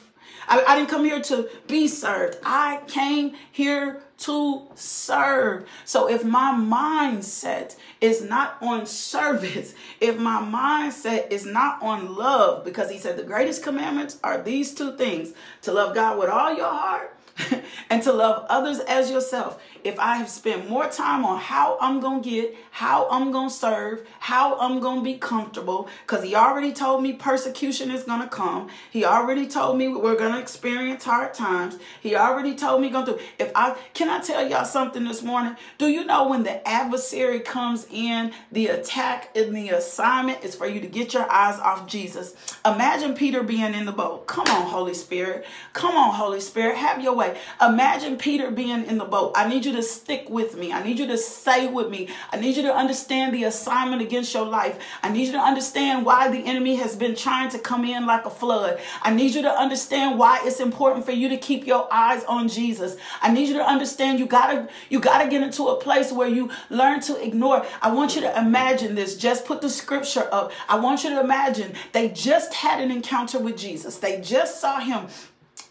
[0.47, 2.37] I, I didn't come here to be served.
[2.43, 5.67] I came here to serve.
[5.83, 12.63] So if my mindset is not on service, if my mindset is not on love,
[12.63, 16.55] because he said the greatest commandments are these two things to love God with all
[16.55, 17.12] your heart
[17.89, 19.61] and to love others as yourself.
[19.83, 23.49] If I have spent more time on how I'm going to get, how I'm going
[23.49, 28.03] to serve, how I'm going to be comfortable, because he already told me persecution is
[28.03, 28.69] going to come.
[28.91, 31.77] He already told me we're going to experience hard times.
[32.01, 33.19] He already told me going to.
[33.37, 35.55] If I can I tell y'all something this morning?
[35.77, 40.67] Do you know when the adversary comes in, the attack and the assignment is for
[40.67, 42.35] you to get your eyes off Jesus?
[42.65, 44.27] Imagine Peter being in the boat.
[44.27, 45.45] Come on, Holy Spirit.
[45.73, 46.77] Come on, Holy Spirit.
[46.77, 47.37] Have your way.
[47.61, 49.33] Imagine Peter being in the boat.
[49.35, 50.71] I need you to stick with me.
[50.71, 52.09] I need you to stay with me.
[52.31, 54.79] I need you to understand the assignment against your life.
[55.01, 58.25] I need you to understand why the enemy has been trying to come in like
[58.25, 58.79] a flood.
[59.01, 62.47] I need you to understand why it's important for you to keep your eyes on
[62.47, 62.95] Jesus.
[63.21, 66.51] I need you to understand you gotta you gotta get into a place where you
[66.69, 67.65] learn to ignore.
[67.81, 69.17] I want you to imagine this.
[69.17, 70.51] Just put the scripture up.
[70.69, 73.97] I want you to imagine they just had an encounter with Jesus.
[73.97, 75.07] They just saw him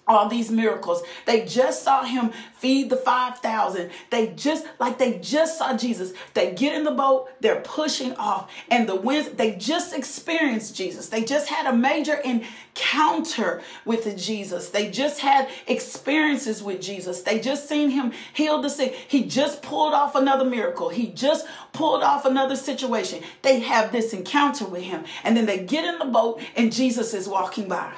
[0.06, 1.02] all these miracles.
[1.26, 3.90] They just saw him feed the 5,000.
[4.10, 6.12] They just, like they just saw Jesus.
[6.34, 11.08] They get in the boat, they're pushing off, and the winds, they just experienced Jesus.
[11.08, 14.70] They just had a major encounter with Jesus.
[14.70, 17.22] They just had experiences with Jesus.
[17.22, 18.94] They just seen him heal the sick.
[18.94, 20.88] He just pulled off another miracle.
[20.88, 23.22] He just pulled off another situation.
[23.42, 27.14] They have this encounter with him, and then they get in the boat, and Jesus
[27.14, 27.92] is walking by.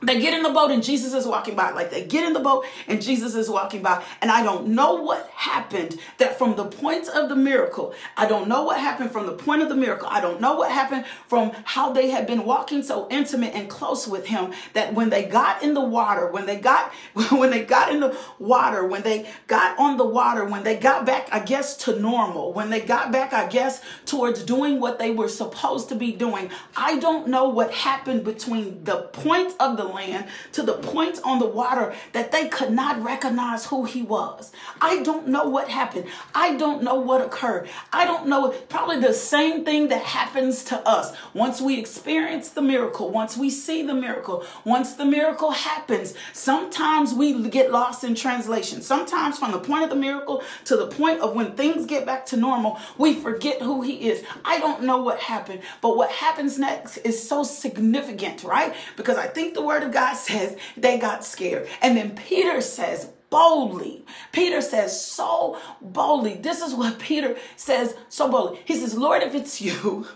[0.00, 1.70] They get in the boat and Jesus is walking by.
[1.70, 4.04] Like they get in the boat and Jesus is walking by.
[4.20, 8.48] And I don't know what happened that from the point of the miracle, I don't
[8.48, 10.08] know what happened from the point of the miracle.
[10.08, 14.06] I don't know what happened from how they had been walking so intimate and close
[14.06, 16.92] with him that when they got in the water, when they got
[17.32, 21.06] when they got in the water, when they got on the water, when they got
[21.06, 25.10] back, I guess, to normal, when they got back, I guess, towards doing what they
[25.10, 26.50] were supposed to be doing.
[26.76, 31.38] I don't know what happened between the point of the land to the point on
[31.38, 34.52] the water that they could not recognize who he was.
[34.80, 36.06] I don't know what happened.
[36.34, 37.68] I don't know what occurred.
[37.92, 38.50] I don't know.
[38.68, 43.50] Probably the same thing that happens to us once we experience the miracle, once we
[43.50, 46.14] see the miracle, once the miracle happens.
[46.32, 48.82] Sometimes we get lost in translation.
[48.82, 52.26] Sometimes from the point of the miracle to the point of when things get back
[52.26, 54.24] to normal, we forget who he is.
[54.44, 58.74] I don't know what happened, but what happens next is so significant, right?
[58.96, 61.68] Because I think the word of God says they got scared.
[61.80, 64.04] And then Peter says, boldly.
[64.32, 66.34] Peter says so boldly.
[66.34, 68.60] This is what Peter says so boldly.
[68.64, 70.06] He says, Lord, if it's you,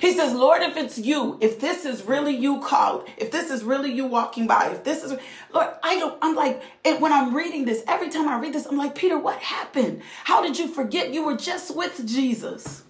[0.00, 3.64] he says, Lord, if it's you, if this is really you called, if this is
[3.64, 5.18] really you walking by, if this is,
[5.52, 8.66] Lord, I don't, I'm like, and when I'm reading this, every time I read this,
[8.66, 10.02] I'm like, Peter, what happened?
[10.24, 12.84] How did you forget you were just with Jesus?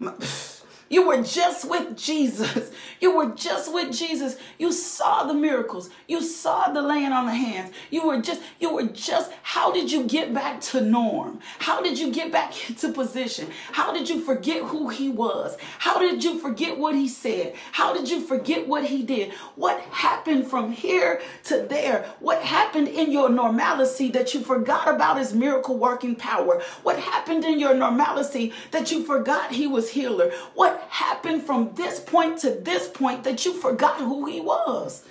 [0.88, 2.70] You were just with Jesus.
[3.00, 4.36] You were just with Jesus.
[4.58, 5.90] You saw the miracles.
[6.06, 7.72] You saw the laying on the hands.
[7.90, 11.40] You were just, you were just, how did you get back to norm?
[11.58, 13.50] How did you get back into position?
[13.72, 15.56] How did you forget who he was?
[15.78, 17.54] How did you forget what he said?
[17.72, 19.32] How did you forget what he did?
[19.56, 22.14] What happened from here to there?
[22.20, 26.62] What happened in your normalcy that you forgot about his miracle working power?
[26.82, 30.30] What happened in your normalcy that you forgot he was healer?
[30.54, 35.04] What happened from this point to this point that you forgot who he was?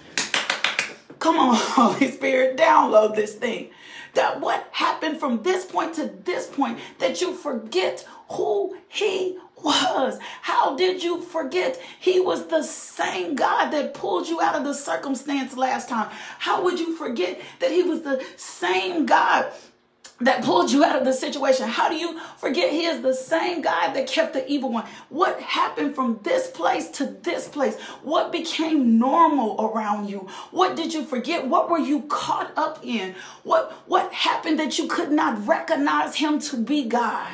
[1.20, 3.70] Come on, Holy Spirit, download this thing.
[4.14, 10.20] That what happened from this point to this point that you forget who he was.
[10.42, 11.82] How did you forget?
[12.00, 16.10] He was the same God that pulled you out of the circumstance last time.
[16.40, 19.52] How would you forget that he was the same God
[20.22, 21.68] that pulled you out of the situation.
[21.68, 24.86] How do you forget he is the same God that kept the evil one?
[25.10, 27.80] What happened from this place to this place?
[28.02, 30.30] What became normal around you?
[30.52, 31.48] What did you forget?
[31.48, 33.16] What were you caught up in?
[33.44, 37.32] What what happened that you could not recognize him to be God?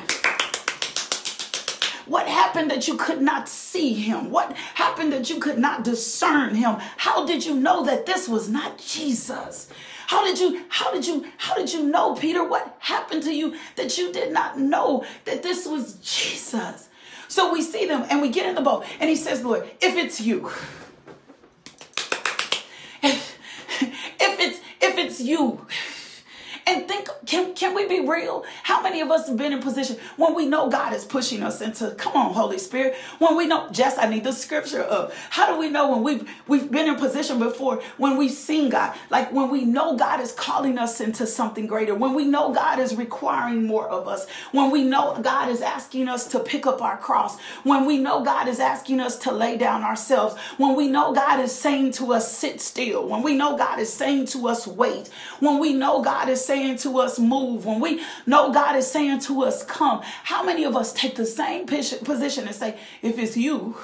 [2.06, 4.30] What happened that you could not see him?
[4.30, 6.76] What happened that you could not discern him?
[6.96, 9.68] How did you know that this was not Jesus?
[10.12, 12.46] How did you, how did you, how did you know, Peter?
[12.46, 16.90] What happened to you that you did not know that this was Jesus?
[17.28, 19.96] So we see them and we get in the boat and he says, Lord, if
[19.96, 20.48] it's you,
[23.02, 23.38] if,
[23.80, 25.66] if it's, if it's you,
[26.66, 28.44] and think, can, can we be real?
[28.62, 31.60] How many of us have been in position when we know God is pushing us
[31.60, 35.52] into, come on, Holy Spirit, when we know, Jess, I need the scripture of, how
[35.52, 39.32] do we know when we've, we've been in position before, when we've seen God, like
[39.32, 42.94] when we know God is calling us into something greater, when we know God is
[42.94, 46.96] requiring more of us, when we know God is asking us to pick up our
[46.96, 51.12] cross, when we know God is asking us to lay down ourselves, when we know
[51.12, 54.66] God is saying to us, sit still, when we know God is saying to us,
[54.66, 55.08] wait,
[55.40, 58.86] when we know God is saying, saying to us, move, when we know God is
[58.86, 63.18] saying to us, come, how many of us take the same position and say, if
[63.18, 63.74] it's you,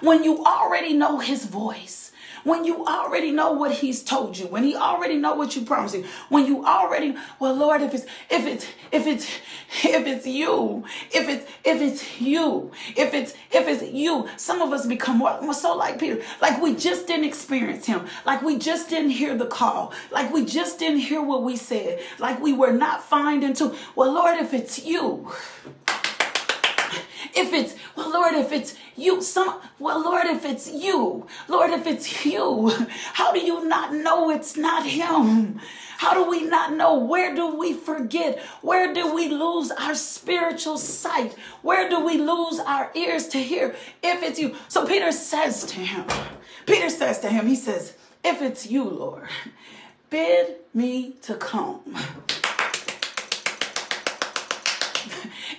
[0.00, 2.03] when you already know his voice?
[2.44, 5.94] When you already know what he's told you, when he already know what you promised
[5.94, 9.26] him, when you already, well, Lord, if it's, if it's, if it's,
[9.84, 14.72] if it's you, if it's, if it's you, if it's, if it's you, some of
[14.72, 18.88] us become more, so like Peter, like we just didn't experience him, like we just
[18.88, 22.72] didn't hear the call, like we just didn't hear what we said, like we were
[22.72, 25.32] not finding to, well, Lord, if it's you,
[27.36, 31.86] If it's, well, Lord, if it's you, some, well, Lord, if it's you, Lord, if
[31.86, 32.70] it's you,
[33.14, 35.60] how do you not know it's not him?
[35.98, 36.98] How do we not know?
[36.98, 38.40] Where do we forget?
[38.62, 41.34] Where do we lose our spiritual sight?
[41.62, 44.54] Where do we lose our ears to hear if it's you?
[44.68, 46.04] So Peter says to him,
[46.66, 49.28] Peter says to him, he says, if it's you, Lord,
[50.10, 51.96] bid me to come.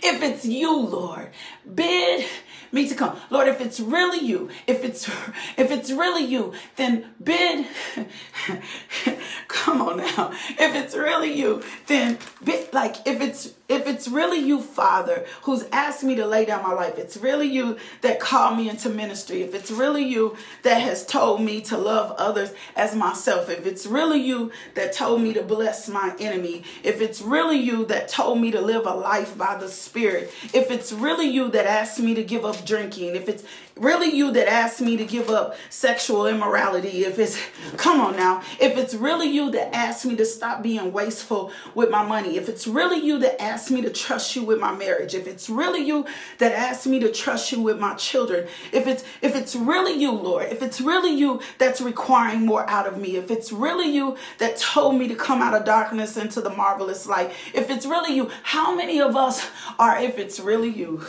[0.01, 1.29] If it's you, Lord,
[1.73, 2.25] bid
[2.71, 3.17] me to come.
[3.29, 5.07] Lord, if it's really you, if it's
[5.57, 7.65] if it's really you, then bid
[9.47, 10.31] come on now.
[10.49, 15.65] If it's really you, then bid like if it's if it's really you, Father, who's
[15.71, 19.41] asked me to lay down my life, it's really you that called me into ministry,
[19.41, 23.85] if it's really you that has told me to love others as myself, if it's
[23.85, 28.39] really you that told me to bless my enemy, if it's really you that told
[28.39, 32.13] me to live a life by the Spirit, if it's really you that asked me
[32.13, 33.43] to give up drinking, if it's
[33.77, 37.37] really you that asked me to give up sexual immorality, if it's,
[37.75, 41.89] come on now, if it's really you that asked me to stop being wasteful with
[41.89, 45.13] my money, if it's really you that asked me to trust you with my marriage,
[45.13, 46.05] if it's really you
[46.37, 50.11] that asked me to trust you with my children, if it's, if it's really you,
[50.11, 54.15] Lord, if it's really you that's requiring more out of me, if it's really you
[54.37, 58.15] that told me to come out of darkness into the marvelous light, if it's really
[58.15, 59.45] you, how many of us
[59.77, 61.05] are, if it's really you?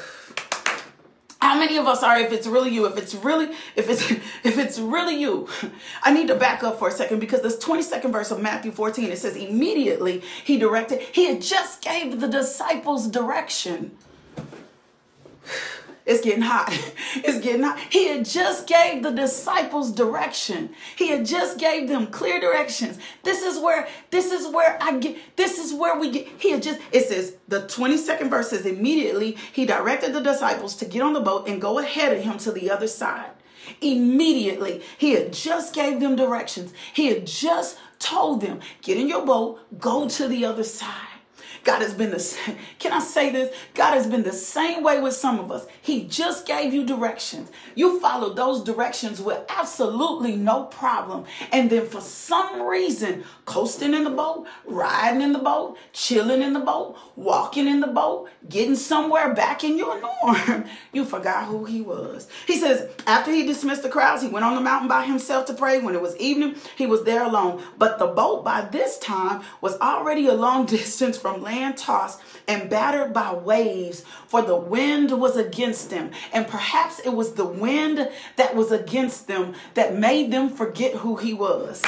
[1.46, 2.86] How many of us are if it's really you?
[2.86, 5.48] If it's really, if it's if it's really you,
[6.02, 9.12] I need to back up for a second because this 22nd verse of Matthew 14,
[9.12, 13.96] it says, immediately he directed, he had just gave the disciples direction
[16.06, 16.72] it's getting hot.
[17.16, 17.78] It's getting hot.
[17.90, 20.70] He had just gave the disciples direction.
[20.96, 22.98] He had just gave them clear directions.
[23.22, 26.62] This is where this is where I get this is where we get he had
[26.62, 31.14] just it says the 22nd verse says immediately he directed the disciples to get on
[31.14, 33.30] the boat and go ahead of him to the other side.
[33.80, 36.72] Immediately, he had just gave them directions.
[36.92, 41.15] He had just told them, get in your boat, go to the other side.
[41.66, 42.56] God has been the same.
[42.78, 43.54] Can I say this?
[43.74, 45.66] God has been the same way with some of us.
[45.82, 47.50] He just gave you directions.
[47.74, 51.24] You followed those directions with absolutely no problem.
[51.50, 56.52] And then for some reason, coasting in the boat, riding in the boat, chilling in
[56.52, 61.64] the boat, walking in the boat, getting somewhere back in your norm, you forgot who
[61.64, 62.28] he was.
[62.46, 65.54] He says, after he dismissed the crowds, he went on the mountain by himself to
[65.54, 65.80] pray.
[65.80, 67.60] When it was evening, he was there alone.
[67.76, 72.20] But the boat by this time was already a long distance from land land tossed
[72.46, 76.10] and battered by waves, for the wind was against them.
[76.32, 81.16] And perhaps it was the wind that was against them that made them forget who
[81.16, 81.82] he was.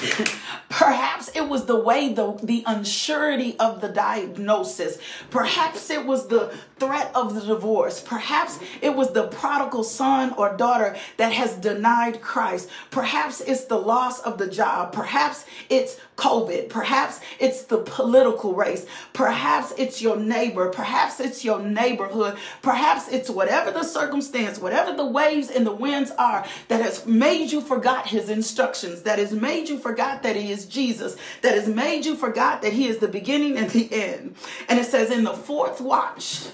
[0.68, 4.98] Perhaps it was the way the, the unsurety of the diagnosis.
[5.30, 8.00] Perhaps it was the threat of the divorce.
[8.00, 12.70] Perhaps it was the prodigal son or daughter that has denied Christ.
[12.90, 14.92] Perhaps it's the loss of the job.
[14.92, 16.68] Perhaps it's COVID.
[16.68, 18.86] Perhaps it's the political race.
[19.14, 20.68] Perhaps it's your neighbor.
[20.68, 22.36] Perhaps it's your neighborhood.
[22.60, 27.50] Perhaps it's whatever the circumstance, whatever the waves and the winds are that has made
[27.50, 31.66] you forgot his instructions, that has made you forgot that he is Jesus, that has
[31.66, 34.36] made you forgot that he is the beginning and the end.
[34.68, 36.44] And it says in the fourth watch,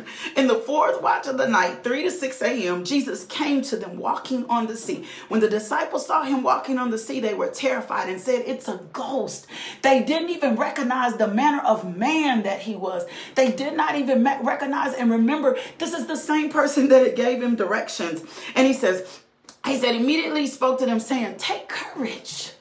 [0.36, 3.98] in the fourth watch of the night, 3 to 6 a.m., Jesus came to them
[3.98, 5.06] walking on the sea.
[5.28, 8.68] When the disciples saw him walking on the sea, they were terrified and said, It's
[8.68, 9.46] a ghost.
[9.82, 13.04] They didn't even recognize the manner of man that he was.
[13.34, 17.42] They did not even recognize and remember this is the same person that it gave
[17.42, 18.22] him directions.
[18.54, 19.20] And he says,
[19.66, 22.52] He said, immediately spoke to them, saying, Take courage.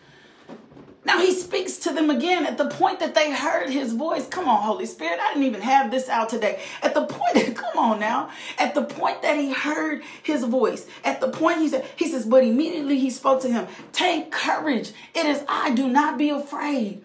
[1.04, 4.28] Now he speaks to them again at the point that they heard his voice.
[4.28, 5.20] Come on, Holy Spirit.
[5.20, 6.62] I didn't even have this out today.
[6.84, 8.30] At the point, come on now.
[8.60, 12.26] At the point that he heard his voice, at the point he said, he says,
[12.26, 14.92] but immediately he spoke to him, take courage.
[15.16, 15.72] It is I.
[15.72, 17.02] Do not be afraid.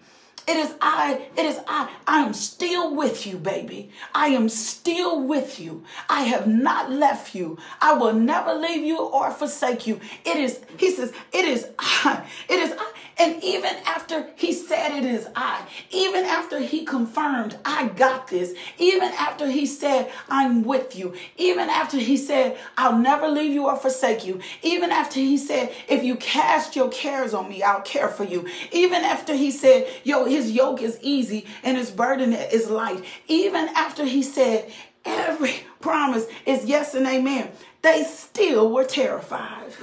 [0.47, 1.27] It is I.
[1.35, 1.89] It is I.
[2.07, 3.89] I am still with you, baby.
[4.15, 5.83] I am still with you.
[6.09, 7.57] I have not left you.
[7.81, 9.99] I will never leave you or forsake you.
[10.23, 12.25] It is, he says, it is I.
[12.47, 12.91] It is I.
[13.19, 18.53] And even after he said it is I, even after he confirmed, I got this,
[18.77, 23.65] even after he said, I'm with you, even after he said, I'll never leave you
[23.65, 27.81] or forsake you, even after he said, if you cast your cares on me, I'll
[27.81, 32.33] care for you, even after he said, yo, his yoke is easy and his burden
[32.33, 34.71] is light, even after he said,
[35.05, 37.49] every promise is yes and amen,
[37.81, 39.73] they still were terrified.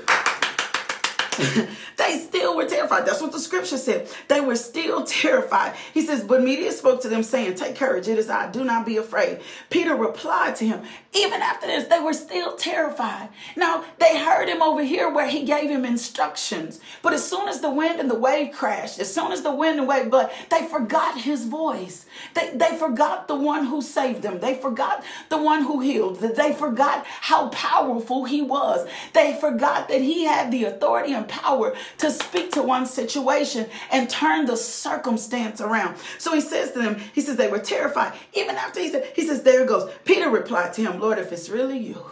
[1.97, 3.07] they still were terrified.
[3.07, 4.09] That's what the scripture said.
[4.28, 5.74] They were still terrified.
[5.93, 8.51] He says, But media spoke to them, saying, Take courage, it is I.
[8.51, 9.41] Do not be afraid.
[9.70, 10.82] Peter replied to him,
[11.14, 13.28] Even after this, they were still terrified.
[13.57, 16.80] Now, they heard him over here where he gave him instructions.
[17.03, 19.78] But as soon as the wind and the wave crashed, as soon as the wind
[19.78, 22.07] and wave, but they forgot his voice.
[22.35, 24.41] They, they forgot the one who saved them.
[24.41, 26.20] They forgot the one who healed.
[26.20, 28.89] They forgot how powerful he was.
[29.12, 34.09] They forgot that he had the authority and power to speak to one situation and
[34.09, 35.97] turn the circumstance around.
[36.18, 38.12] So he says to them, he says they were terrified.
[38.33, 39.91] Even after he said, he says, there it goes.
[40.05, 42.05] Peter replied to him, Lord, if it's really you,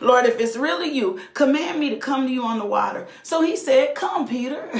[0.00, 3.06] Lord, if it's really you, command me to come to you on the water.
[3.22, 4.70] So he said, Come, Peter.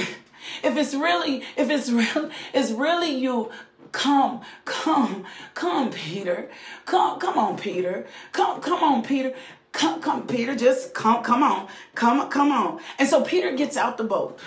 [0.63, 3.51] If it's really, if it's real, it's really you,
[3.91, 6.49] come, come, come, Peter.
[6.85, 8.07] Come, come on, Peter.
[8.31, 9.33] Come, come on, Peter.
[9.71, 10.55] Come, come, Peter.
[10.55, 11.67] Just come, come on.
[11.95, 12.79] Come, come on.
[12.97, 14.39] And so Peter gets out the boat.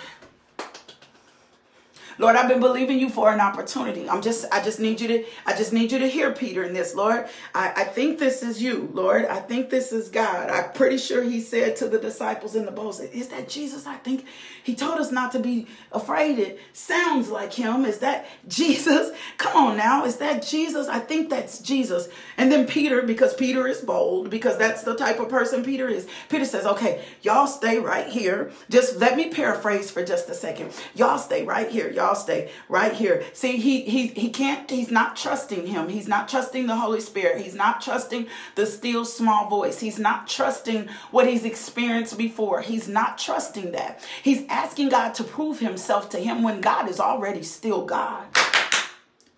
[2.23, 4.09] Lord, I've been believing you for an opportunity.
[4.09, 6.73] I'm just, I just need you to, I just need you to hear Peter in
[6.73, 7.27] this, Lord.
[7.53, 9.25] I, I think this is you, Lord.
[9.25, 10.49] I think this is God.
[10.49, 13.85] I'm pretty sure he said to the disciples in the boat, is that Jesus?
[13.85, 14.25] I think
[14.63, 16.39] he told us not to be afraid.
[16.39, 17.83] It sounds like him.
[17.83, 19.11] Is that Jesus?
[19.37, 20.05] Come on now.
[20.05, 20.87] Is that Jesus?
[20.87, 22.07] I think that's Jesus.
[22.37, 26.07] And then Peter, because Peter is bold, because that's the type of person Peter is,
[26.29, 28.53] Peter says, okay, y'all stay right here.
[28.69, 30.71] Just let me paraphrase for just a second.
[30.95, 31.91] Y'all stay right here.
[31.91, 33.23] Y'all y'all stay right here.
[33.33, 35.89] See, he he he can't, he's not trusting him.
[35.89, 37.41] He's not trusting the Holy Spirit.
[37.41, 39.79] He's not trusting the still small voice.
[39.79, 42.61] He's not trusting what he's experienced before.
[42.61, 44.05] He's not trusting that.
[44.21, 48.25] He's asking God to prove himself to him when God is already still God.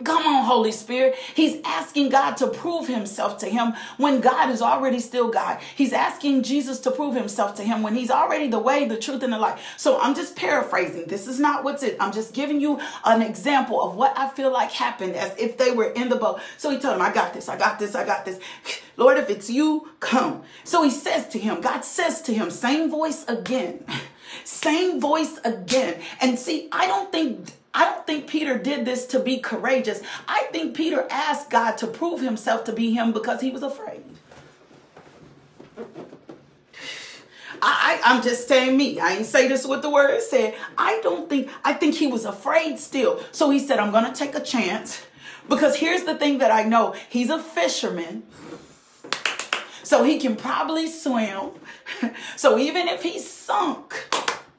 [0.03, 1.15] Come on, Holy Spirit.
[1.15, 5.61] He's asking God to prove himself to him when God is already still God.
[5.73, 9.23] He's asking Jesus to prove himself to him when he's already the way, the truth,
[9.23, 9.61] and the life.
[9.77, 11.05] So I'm just paraphrasing.
[11.05, 11.95] This is not what's it.
[12.01, 15.71] I'm just giving you an example of what I feel like happened as if they
[15.71, 16.41] were in the boat.
[16.57, 18.37] So he told him, I got this, I got this, I got this.
[18.97, 20.43] Lord, if it's you, come.
[20.65, 23.85] So he says to him, God says to him, same voice again.
[24.45, 25.99] Same voice again.
[26.21, 30.01] And see, I don't think I don't think Peter did this to be courageous.
[30.29, 34.01] I think Peter asked God to prove himself to be him because he was afraid.
[37.61, 38.99] I, I, am just saying me.
[38.99, 40.55] I ain't say this what the word said.
[40.77, 43.21] I don't think, I think he was afraid still.
[43.31, 45.03] So he said, I'm going to take a chance
[45.49, 46.95] because here's the thing that I know.
[47.09, 48.23] He's a fisherman.
[49.85, 51.51] So he can probably swim.
[52.35, 54.09] So even if he's sunk,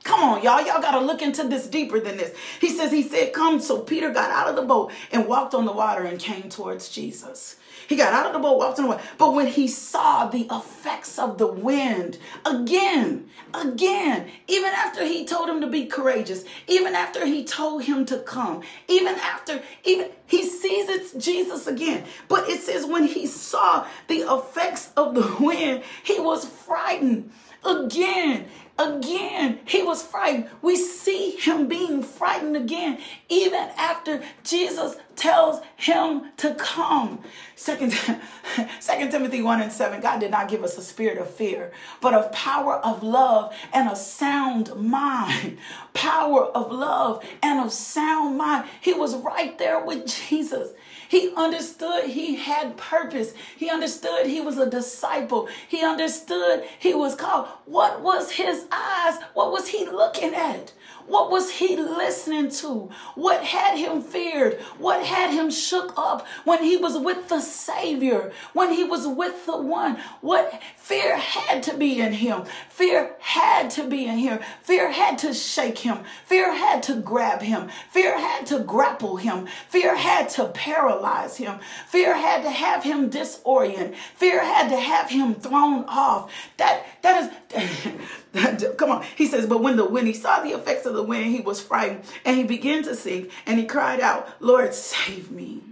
[0.06, 0.64] Come on, y'all.
[0.64, 2.32] Y'all got to look into this deeper than this.
[2.60, 3.58] He says, He said, Come.
[3.58, 6.88] So Peter got out of the boat and walked on the water and came towards
[6.88, 7.56] Jesus.
[7.88, 9.04] He got out of the boat, walked on the water.
[9.18, 15.48] But when he saw the effects of the wind, again, again, even after he told
[15.48, 20.42] him to be courageous, even after he told him to come, even after, even he
[20.42, 22.04] sees it's Jesus again.
[22.28, 27.30] But it says when he saw the effects of the wind, he was frightened
[27.64, 28.46] again.
[28.78, 30.50] Again, he was frightened.
[30.60, 32.98] We see him being frightened again,
[33.28, 37.22] even after Jesus tells him to come.
[37.54, 37.92] Second,
[38.80, 41.72] Second Timothy 1 and 7 God did not give us a spirit of fear,
[42.02, 45.58] but of power of love and a sound mind.
[45.94, 48.68] Power of love and of sound mind.
[48.82, 50.72] He was right there with Jesus.
[51.08, 53.34] He understood he had purpose.
[53.56, 55.48] He understood he was a disciple.
[55.68, 57.48] He understood he was called.
[57.64, 59.18] What was his eyes?
[59.34, 60.72] What was he looking at?
[61.06, 62.90] What was he listening to?
[63.14, 64.60] What had him feared?
[64.78, 68.32] What had him shook up when he was with the Savior?
[68.52, 69.98] When he was with the one?
[70.20, 72.44] What fear had to be in him?
[72.68, 74.40] Fear had to be in here.
[74.62, 75.98] Fear had to shake him.
[76.24, 77.68] Fear had to grab him.
[77.90, 79.46] Fear had to grapple him.
[79.68, 81.60] Fear had to paralyze him.
[81.88, 83.94] Fear had to have him disorient.
[84.16, 86.32] Fear had to have him thrown off.
[86.56, 87.92] That that is
[88.76, 89.04] Come on.
[89.16, 91.60] He says, but when the when he saw the effects of the wind, he was
[91.60, 95.62] frightened and he began to sink and he cried out, Lord, save me.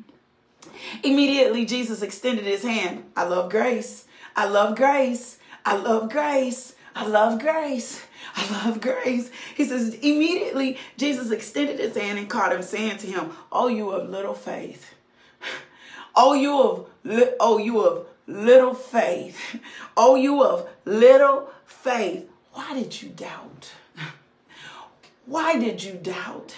[1.03, 3.05] Immediately, Jesus extended his hand.
[3.17, 4.07] I love grace.
[4.37, 5.39] I love grace.
[5.65, 6.75] I love grace.
[6.95, 8.05] I love grace.
[8.37, 9.31] I love grace.
[9.55, 13.91] He says, immediately, Jesus extended his hand and caught him, saying to him, Oh, you
[13.91, 14.95] of little faith.
[16.17, 16.89] Oh, you of,
[17.41, 19.61] oh, you of little faith.
[19.97, 22.29] Oh, you of little faith.
[22.55, 23.73] Why did you doubt?
[25.27, 26.55] Why did you doubt?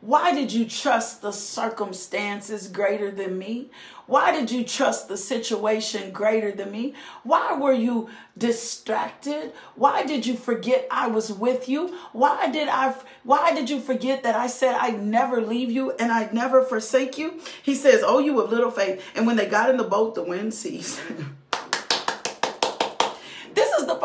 [0.00, 3.70] Why did you trust the circumstances greater than me?
[4.06, 6.94] Why did you trust the situation greater than me?
[7.22, 9.52] Why were you distracted?
[9.76, 11.96] Why did you forget I was with you?
[12.12, 16.10] Why did I why did you forget that I said I'd never leave you and
[16.10, 17.40] I'd never forsake you?
[17.62, 20.24] He says, "Oh, you of little faith." And when they got in the boat, the
[20.24, 21.00] wind ceased.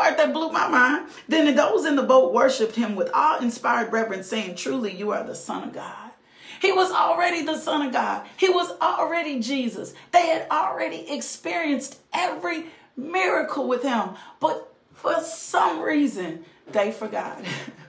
[0.02, 1.10] Part that blew my mind.
[1.28, 5.24] Then those in the boat worshiped him with awe inspired reverence, saying, Truly, you are
[5.24, 6.10] the Son of God.
[6.60, 8.26] He was already the Son of God.
[8.36, 9.93] He was already Jesus.
[10.12, 12.66] They had already experienced every
[12.97, 14.16] miracle with him.
[14.39, 17.39] But for some reason, they forgot.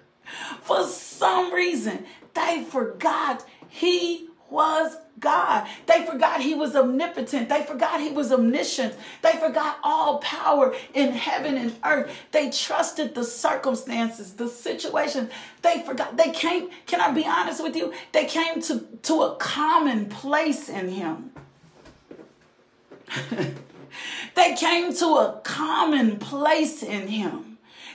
[0.61, 2.05] for some reason,
[2.35, 5.66] they forgot he was God.
[5.87, 7.49] They forgot he was omnipotent.
[7.49, 8.95] They forgot he was omniscient.
[9.23, 12.14] They forgot all power in heaven and earth.
[12.33, 15.31] They trusted the circumstances, the situation.
[15.62, 16.18] They forgot.
[16.18, 17.95] They came, can I be honest with you?
[18.12, 21.31] They came to, to a common place in him.
[24.35, 27.51] they came to a common place in him.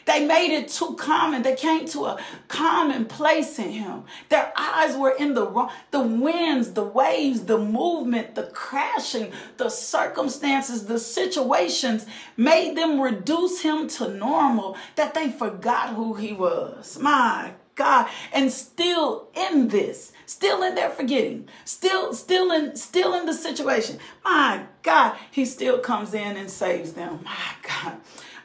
[0.07, 1.43] They made it too common.
[1.43, 4.03] They came to a common place in him.
[4.29, 9.67] Their eyes were in the wrong, the winds, the waves, the movement, the crashing, the
[9.67, 12.05] circumstances, the situations
[12.37, 16.97] made them reduce him to normal that they forgot who he was.
[16.99, 18.09] My God.
[18.31, 23.99] And still in this, still in their forgetting, still, still in, still in the situation.
[24.23, 27.19] My God, he still comes in and saves them.
[27.25, 27.97] My God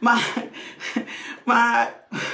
[0.02, 0.48] my,
[1.46, 1.90] my,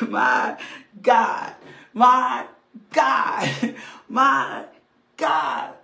[0.08, 0.56] my
[1.02, 1.54] God,
[1.92, 2.46] my
[2.92, 3.74] God,
[4.08, 4.64] my
[5.16, 5.74] God,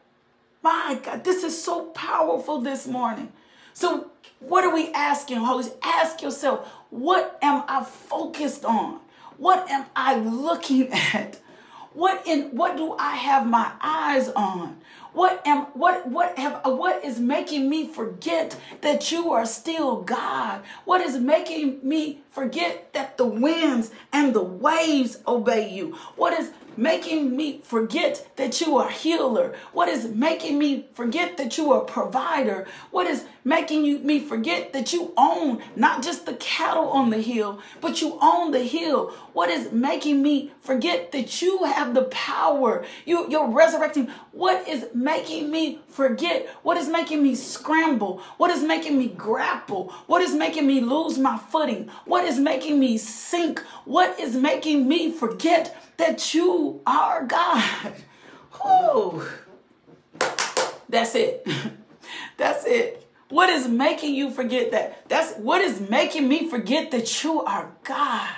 [0.62, 1.22] my God.
[1.24, 3.32] This is so powerful this morning.
[3.74, 4.10] So,
[4.40, 5.70] what are we asking, Holy?
[5.82, 9.00] Ask yourself, what am I focused on?
[9.36, 11.38] What am I looking at?
[11.92, 14.78] What in what do I have my eyes on?
[15.14, 20.02] What am what what have uh, what is making me forget that you are still
[20.02, 20.62] God?
[20.84, 25.92] What is making me forget that the winds and the waves obey you?
[26.16, 29.54] What is making me forget that you are healer?
[29.72, 32.66] What is making me forget that you are provider?
[32.90, 37.20] What is making you me forget that you own not just the cattle on the
[37.20, 39.10] hill, but you own the hill?
[39.32, 42.84] What is making me forget that you have the power?
[43.04, 44.08] You you're resurrecting.
[44.32, 46.48] What is making me forget?
[46.62, 48.22] What is making me scramble?
[48.38, 49.92] What is making me grapple?
[50.06, 51.90] What is making me lose my footing?
[52.04, 53.60] What is making me sink?
[53.84, 57.94] What is making me forget that you are God.
[58.62, 59.26] Whew.
[60.88, 61.46] That's it.
[62.36, 63.03] That's it.
[63.34, 65.08] What is making you forget that?
[65.08, 68.30] That's what is making me forget that you are God.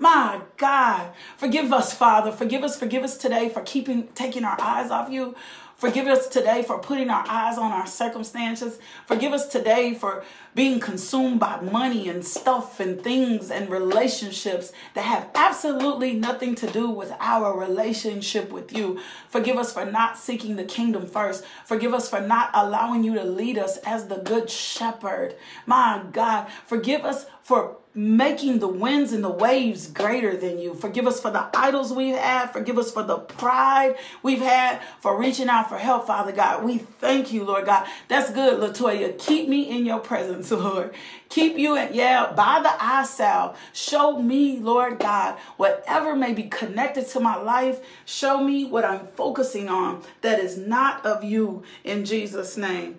[0.00, 2.32] My God, forgive us, Father.
[2.32, 5.36] Forgive us, forgive us today for keeping taking our eyes off you,
[5.76, 8.78] Forgive us today for putting our eyes on our circumstances.
[9.06, 15.04] Forgive us today for being consumed by money and stuff and things and relationships that
[15.04, 19.00] have absolutely nothing to do with our relationship with you.
[19.28, 21.44] Forgive us for not seeking the kingdom first.
[21.64, 25.34] Forgive us for not allowing you to lead us as the good shepherd.
[25.66, 30.74] My God, forgive us for making the winds and the waves greater than you.
[30.74, 32.52] Forgive us for the idols we've had.
[32.52, 36.64] Forgive us for the pride we've had for reaching out for help, Father God.
[36.64, 37.86] We thank you, Lord God.
[38.08, 39.16] That's good, Latoya.
[39.18, 40.92] Keep me in your presence, Lord.
[41.28, 43.56] Keep you in, yeah, by the eye salve.
[43.72, 47.80] Show me, Lord God, whatever may be connected to my life.
[48.04, 52.98] Show me what I'm focusing on that is not of you in Jesus' name.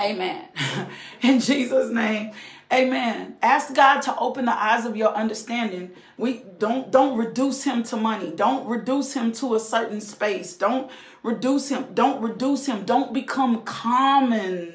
[0.00, 0.48] Amen.
[1.22, 2.32] in Jesus' name.
[2.72, 3.36] Amen.
[3.42, 5.92] Ask God to open the eyes of your understanding.
[6.18, 8.32] We don't don't reduce him to money.
[8.34, 10.56] Don't reduce him to a certain space.
[10.56, 10.90] Don't
[11.22, 11.94] reduce him.
[11.94, 12.84] Don't reduce him.
[12.84, 14.74] Don't become common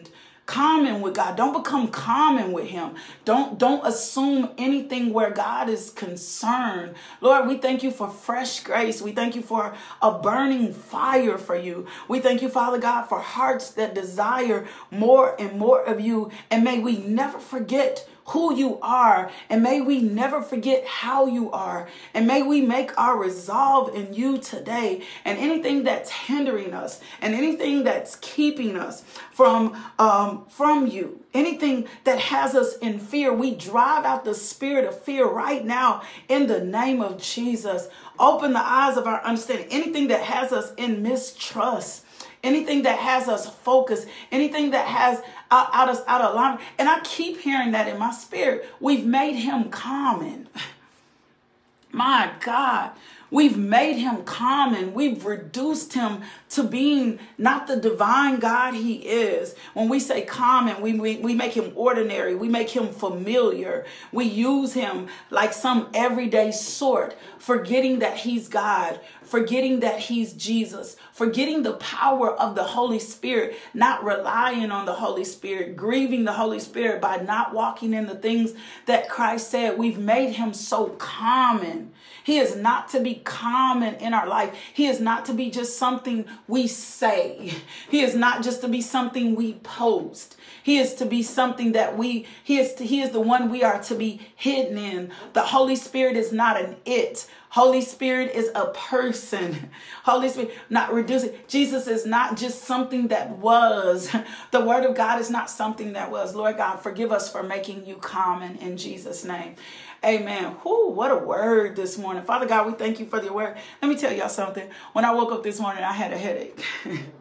[0.52, 1.38] common with God.
[1.38, 2.96] Don't become common with him.
[3.24, 6.96] Don't don't assume anything where God is concerned.
[7.22, 9.02] Lord, we thank you for fresh grace.
[9.02, 11.88] We thank you for a burning fire for you.
[12.10, 16.32] We thank you, Father God, for hearts that desire more and more of you.
[16.50, 19.30] And may we never forget who you are.
[19.50, 21.88] And may we never forget how you are.
[22.14, 25.04] And may we make our resolve in you today.
[25.26, 31.88] And anything that's hindering us and anything that's keeping us from, um, from you, anything
[32.06, 36.48] that has us in fear, we drive out the spirit of fear right now in
[36.48, 37.90] the name of Jesus.
[38.18, 39.68] Open the eyes of our understanding.
[39.70, 42.06] Anything that has us in mistrust
[42.44, 46.66] anything that has us focused, anything that has out, out, of, out of alignment.
[46.78, 48.68] And I keep hearing that in my spirit.
[48.80, 50.48] We've made him common.
[51.94, 52.92] My God,
[53.32, 54.94] We've made him common.
[54.94, 59.56] We've reduced him to being not the divine God he is.
[59.74, 62.36] When we say common, we, we, we make him ordinary.
[62.36, 63.86] We make him familiar.
[64.12, 70.98] We use him like some everyday sort, forgetting that he's God, forgetting that he's Jesus,
[71.14, 76.34] forgetting the power of the Holy Spirit, not relying on the Holy Spirit, grieving the
[76.34, 78.54] Holy Spirit by not walking in the things
[78.88, 79.78] that Christ said.
[79.78, 81.94] We've made him so common.
[82.24, 84.56] He is not to be common in our life.
[84.74, 87.54] He is not to be just something we say.
[87.90, 90.38] He is not just to be something we post.
[90.64, 93.64] He is to be something that we he is to, he is the one we
[93.64, 95.12] are to be hidden in.
[95.34, 97.28] The Holy Spirit is not an it.
[97.52, 99.72] Holy Spirit is a person.
[100.06, 101.34] Holy Spirit, not reducing.
[101.50, 104.10] Jesus is not just something that was.
[104.52, 106.36] The word of God is not something that was.
[106.36, 109.56] Lord God, forgive us for making you common in Jesus' name.
[110.04, 110.56] Amen.
[110.64, 112.24] Whoo, what a word this morning.
[112.24, 113.58] Father God, we thank you for the word.
[113.82, 114.68] Let me tell y'all something.
[114.94, 116.60] When I woke up this morning, I had a headache.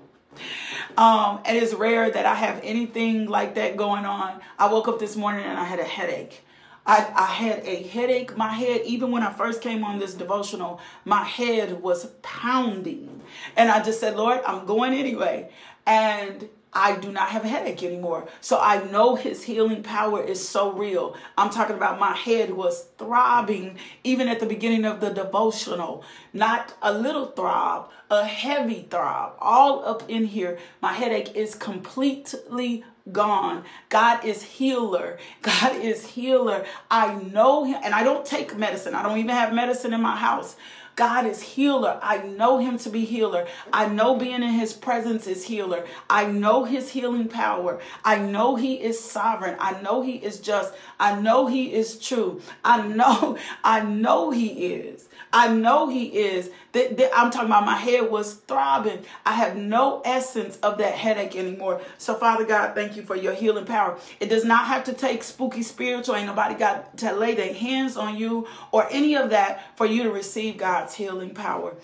[0.97, 4.41] um, and it's rare that I have anything like that going on.
[4.59, 6.45] I woke up this morning and I had a headache.
[6.87, 8.37] I, I had a headache.
[8.37, 13.21] My head, even when I first came on this devotional, my head was pounding.
[13.57, 15.51] And I just said, Lord, I'm going anyway.
[15.87, 18.29] And I do not have a headache anymore.
[18.41, 21.17] So I know his healing power is so real.
[21.37, 26.05] I'm talking about my head was throbbing even at the beginning of the devotional.
[26.33, 29.35] Not a little throb, a heavy throb.
[29.41, 30.59] All up in here.
[30.81, 33.65] My headache is completely gone.
[33.89, 35.19] God is healer.
[35.43, 36.65] God is healer.
[36.91, 38.95] I know him and I don't take medicine.
[38.95, 40.57] I don't even have medicine in my house.
[41.01, 41.99] God is healer.
[42.03, 43.47] I know him to be healer.
[43.73, 45.87] I know being in his presence is healer.
[46.11, 47.81] I know his healing power.
[48.05, 49.57] I know he is sovereign.
[49.59, 50.75] I know he is just.
[50.99, 52.43] I know he is true.
[52.63, 55.09] I know, I know he is.
[55.33, 56.51] I know he is.
[56.73, 59.05] That, that I'm talking about my head was throbbing.
[59.27, 61.81] I have no essence of that headache anymore.
[61.99, 63.99] So, Father God, thank you for your healing power.
[64.21, 66.15] It does not have to take spooky spiritual.
[66.17, 70.05] Ain't nobody got to lay their hands on you or any of that for you
[70.05, 71.75] to receive God's healing power.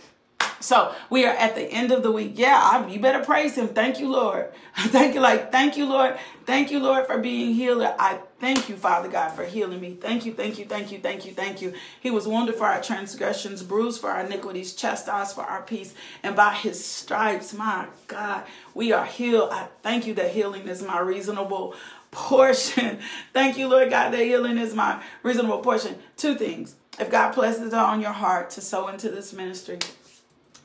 [0.67, 2.33] So we are at the end of the week.
[2.35, 3.69] Yeah, I, you better praise him.
[3.69, 4.53] Thank you, Lord.
[4.77, 6.17] thank you, like, thank you, Lord.
[6.45, 7.95] Thank you, Lord, for being healer.
[7.99, 9.97] I thank you, Father God, for healing me.
[10.01, 11.75] Thank you, thank you, thank you, thank you, thank you.
[12.01, 16.35] He was wounded for our transgressions, bruised for our iniquities, chastised for our peace, and
[16.35, 18.45] by his stripes, my God,
[18.75, 19.51] we are healed.
[19.53, 21.75] I thank you that healing is my reasonable
[22.11, 22.99] portion.
[23.33, 25.97] thank you, Lord God, that healing is my reasonable portion.
[26.17, 26.75] Two things.
[26.99, 29.79] If God places it on your heart to sow into this ministry,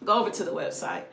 [0.03, 1.03] go over to the website,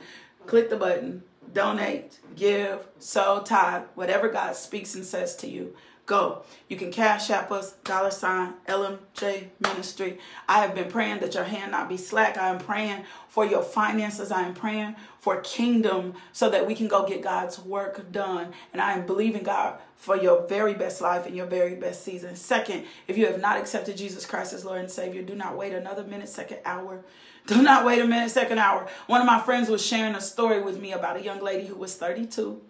[0.46, 1.22] click the button,
[1.52, 5.74] donate, give, sow, tithe, whatever God speaks and says to you.
[6.06, 6.42] Go.
[6.68, 10.18] You can cash app us, dollar sign, LMJ Ministry.
[10.48, 12.38] I have been praying that your hand not be slack.
[12.38, 14.32] I am praying for your finances.
[14.32, 18.54] I am praying for kingdom so that we can go get God's work done.
[18.72, 22.36] And I am believing God for your very best life and your very best season.
[22.36, 25.74] Second, if you have not accepted Jesus Christ as Lord and Savior, do not wait
[25.74, 27.02] another minute, second, hour.
[27.48, 28.86] Do not wait a minute, second hour.
[29.06, 31.76] One of my friends was sharing a story with me about a young lady who
[31.76, 32.60] was 32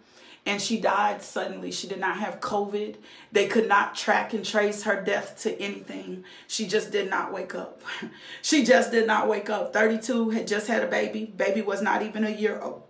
[0.45, 1.69] and she died suddenly.
[1.69, 2.95] She did not have COVID.
[3.31, 6.23] They could not track and trace her death to anything.
[6.47, 7.81] She just did not wake up.
[8.41, 9.73] she just did not wake up.
[9.73, 11.25] 32 had just had a baby.
[11.25, 12.83] Baby was not even a year old.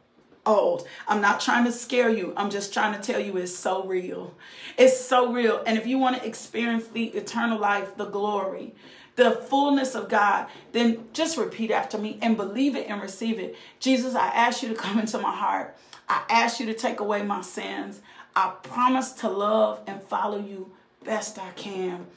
[0.45, 0.87] Old.
[1.07, 2.33] I'm not trying to scare you.
[2.37, 4.35] I'm just trying to tell you it's so real.
[4.77, 5.61] It's so real.
[5.65, 8.73] And if you want to experience the eternal life, the glory,
[9.19, 13.55] the fullness of God, then just repeat after me and believe it and receive it.
[13.79, 15.75] Jesus, I ask you to come into my heart.
[16.07, 18.01] I ask you to take away my sins.
[18.35, 20.71] I promise to love and follow you
[21.03, 22.07] best I can.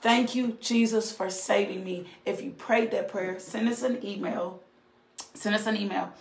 [0.00, 2.06] Thank you, Jesus, for saving me.
[2.24, 4.62] If you prayed that prayer, send us an email.
[5.34, 6.12] Send us an email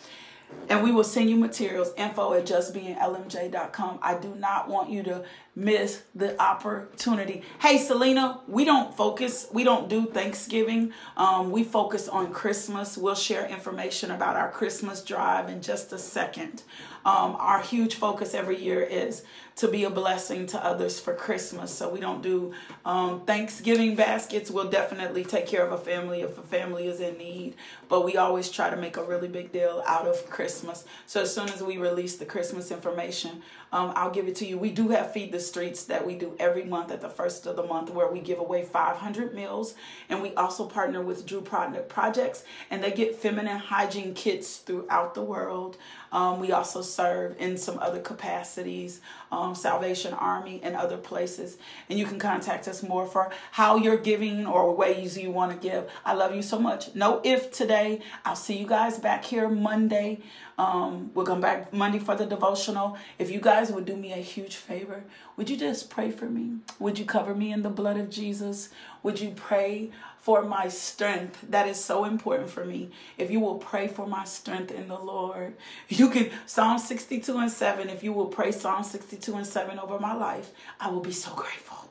[0.69, 5.23] and we will send you materials info at justbeinglmj.com i do not want you to
[5.55, 12.07] miss the opportunity hey selena we don't focus we don't do thanksgiving um, we focus
[12.07, 16.63] on christmas we'll share information about our christmas drive in just a second
[17.05, 19.23] um, our huge focus every year is
[19.55, 21.73] to be a blessing to others for Christmas.
[21.73, 22.53] So we don't do
[22.85, 24.49] um, Thanksgiving baskets.
[24.49, 27.55] We'll definitely take care of a family if a family is in need,
[27.87, 30.85] but we always try to make a really big deal out of Christmas.
[31.05, 33.43] So as soon as we release the Christmas information,
[33.73, 34.59] um, I'll give it to you.
[34.59, 37.55] We do have Feed the streets that we do every month at the first of
[37.55, 39.73] the month, where we give away 500 meals.
[40.09, 45.15] And we also partner with Drew Project Projects, and they get feminine hygiene kits throughout
[45.15, 45.77] the world.
[46.13, 49.01] Um, we also serve in some other capacities,
[49.31, 51.57] um, Salvation Army and other places.
[51.89, 55.57] And you can contact us more for how you're giving or ways you want to
[55.57, 55.89] give.
[56.05, 56.93] I love you so much.
[56.93, 58.01] No if today.
[58.23, 60.21] I'll see you guys back here Monday.
[60.59, 62.95] Um, we'll come back Monday for the devotional.
[63.17, 65.03] If you guys would do me a huge favor,
[65.35, 66.57] would you just pray for me?
[66.77, 68.69] Would you cover me in the blood of Jesus?
[69.01, 69.89] Would you pray
[70.23, 71.37] for my strength.
[71.49, 72.91] That is so important for me.
[73.17, 75.53] If you will pray for my strength in the Lord,
[75.89, 79.99] you can, Psalm 62 and 7, if you will pray Psalm 62 and 7 over
[79.99, 81.89] my life, I will be so grateful.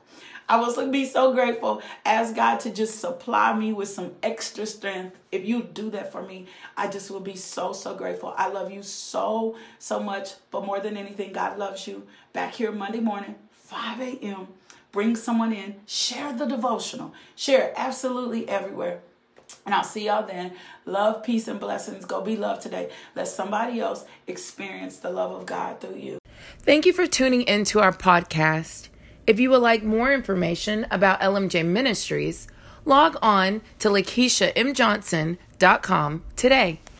[0.48, 1.82] I will be so grateful.
[2.06, 5.14] Ask God to just supply me with some extra strength.
[5.30, 8.32] If you do that for me, I just will be so, so grateful.
[8.38, 10.30] I love you so, so much.
[10.50, 12.06] But more than anything, God loves you.
[12.32, 14.48] Back here Monday morning, 5 a.m
[14.92, 19.00] bring someone in, share the devotional, share it absolutely everywhere.
[19.64, 20.52] And I'll see y'all then.
[20.86, 22.04] Love, peace, and blessings.
[22.04, 22.90] Go be loved today.
[23.14, 26.18] Let somebody else experience the love of God through you.
[26.60, 28.88] Thank you for tuning into our podcast.
[29.26, 32.48] If you would like more information about LMJ Ministries,
[32.84, 36.80] log on to LakeishaMJohnson.com today.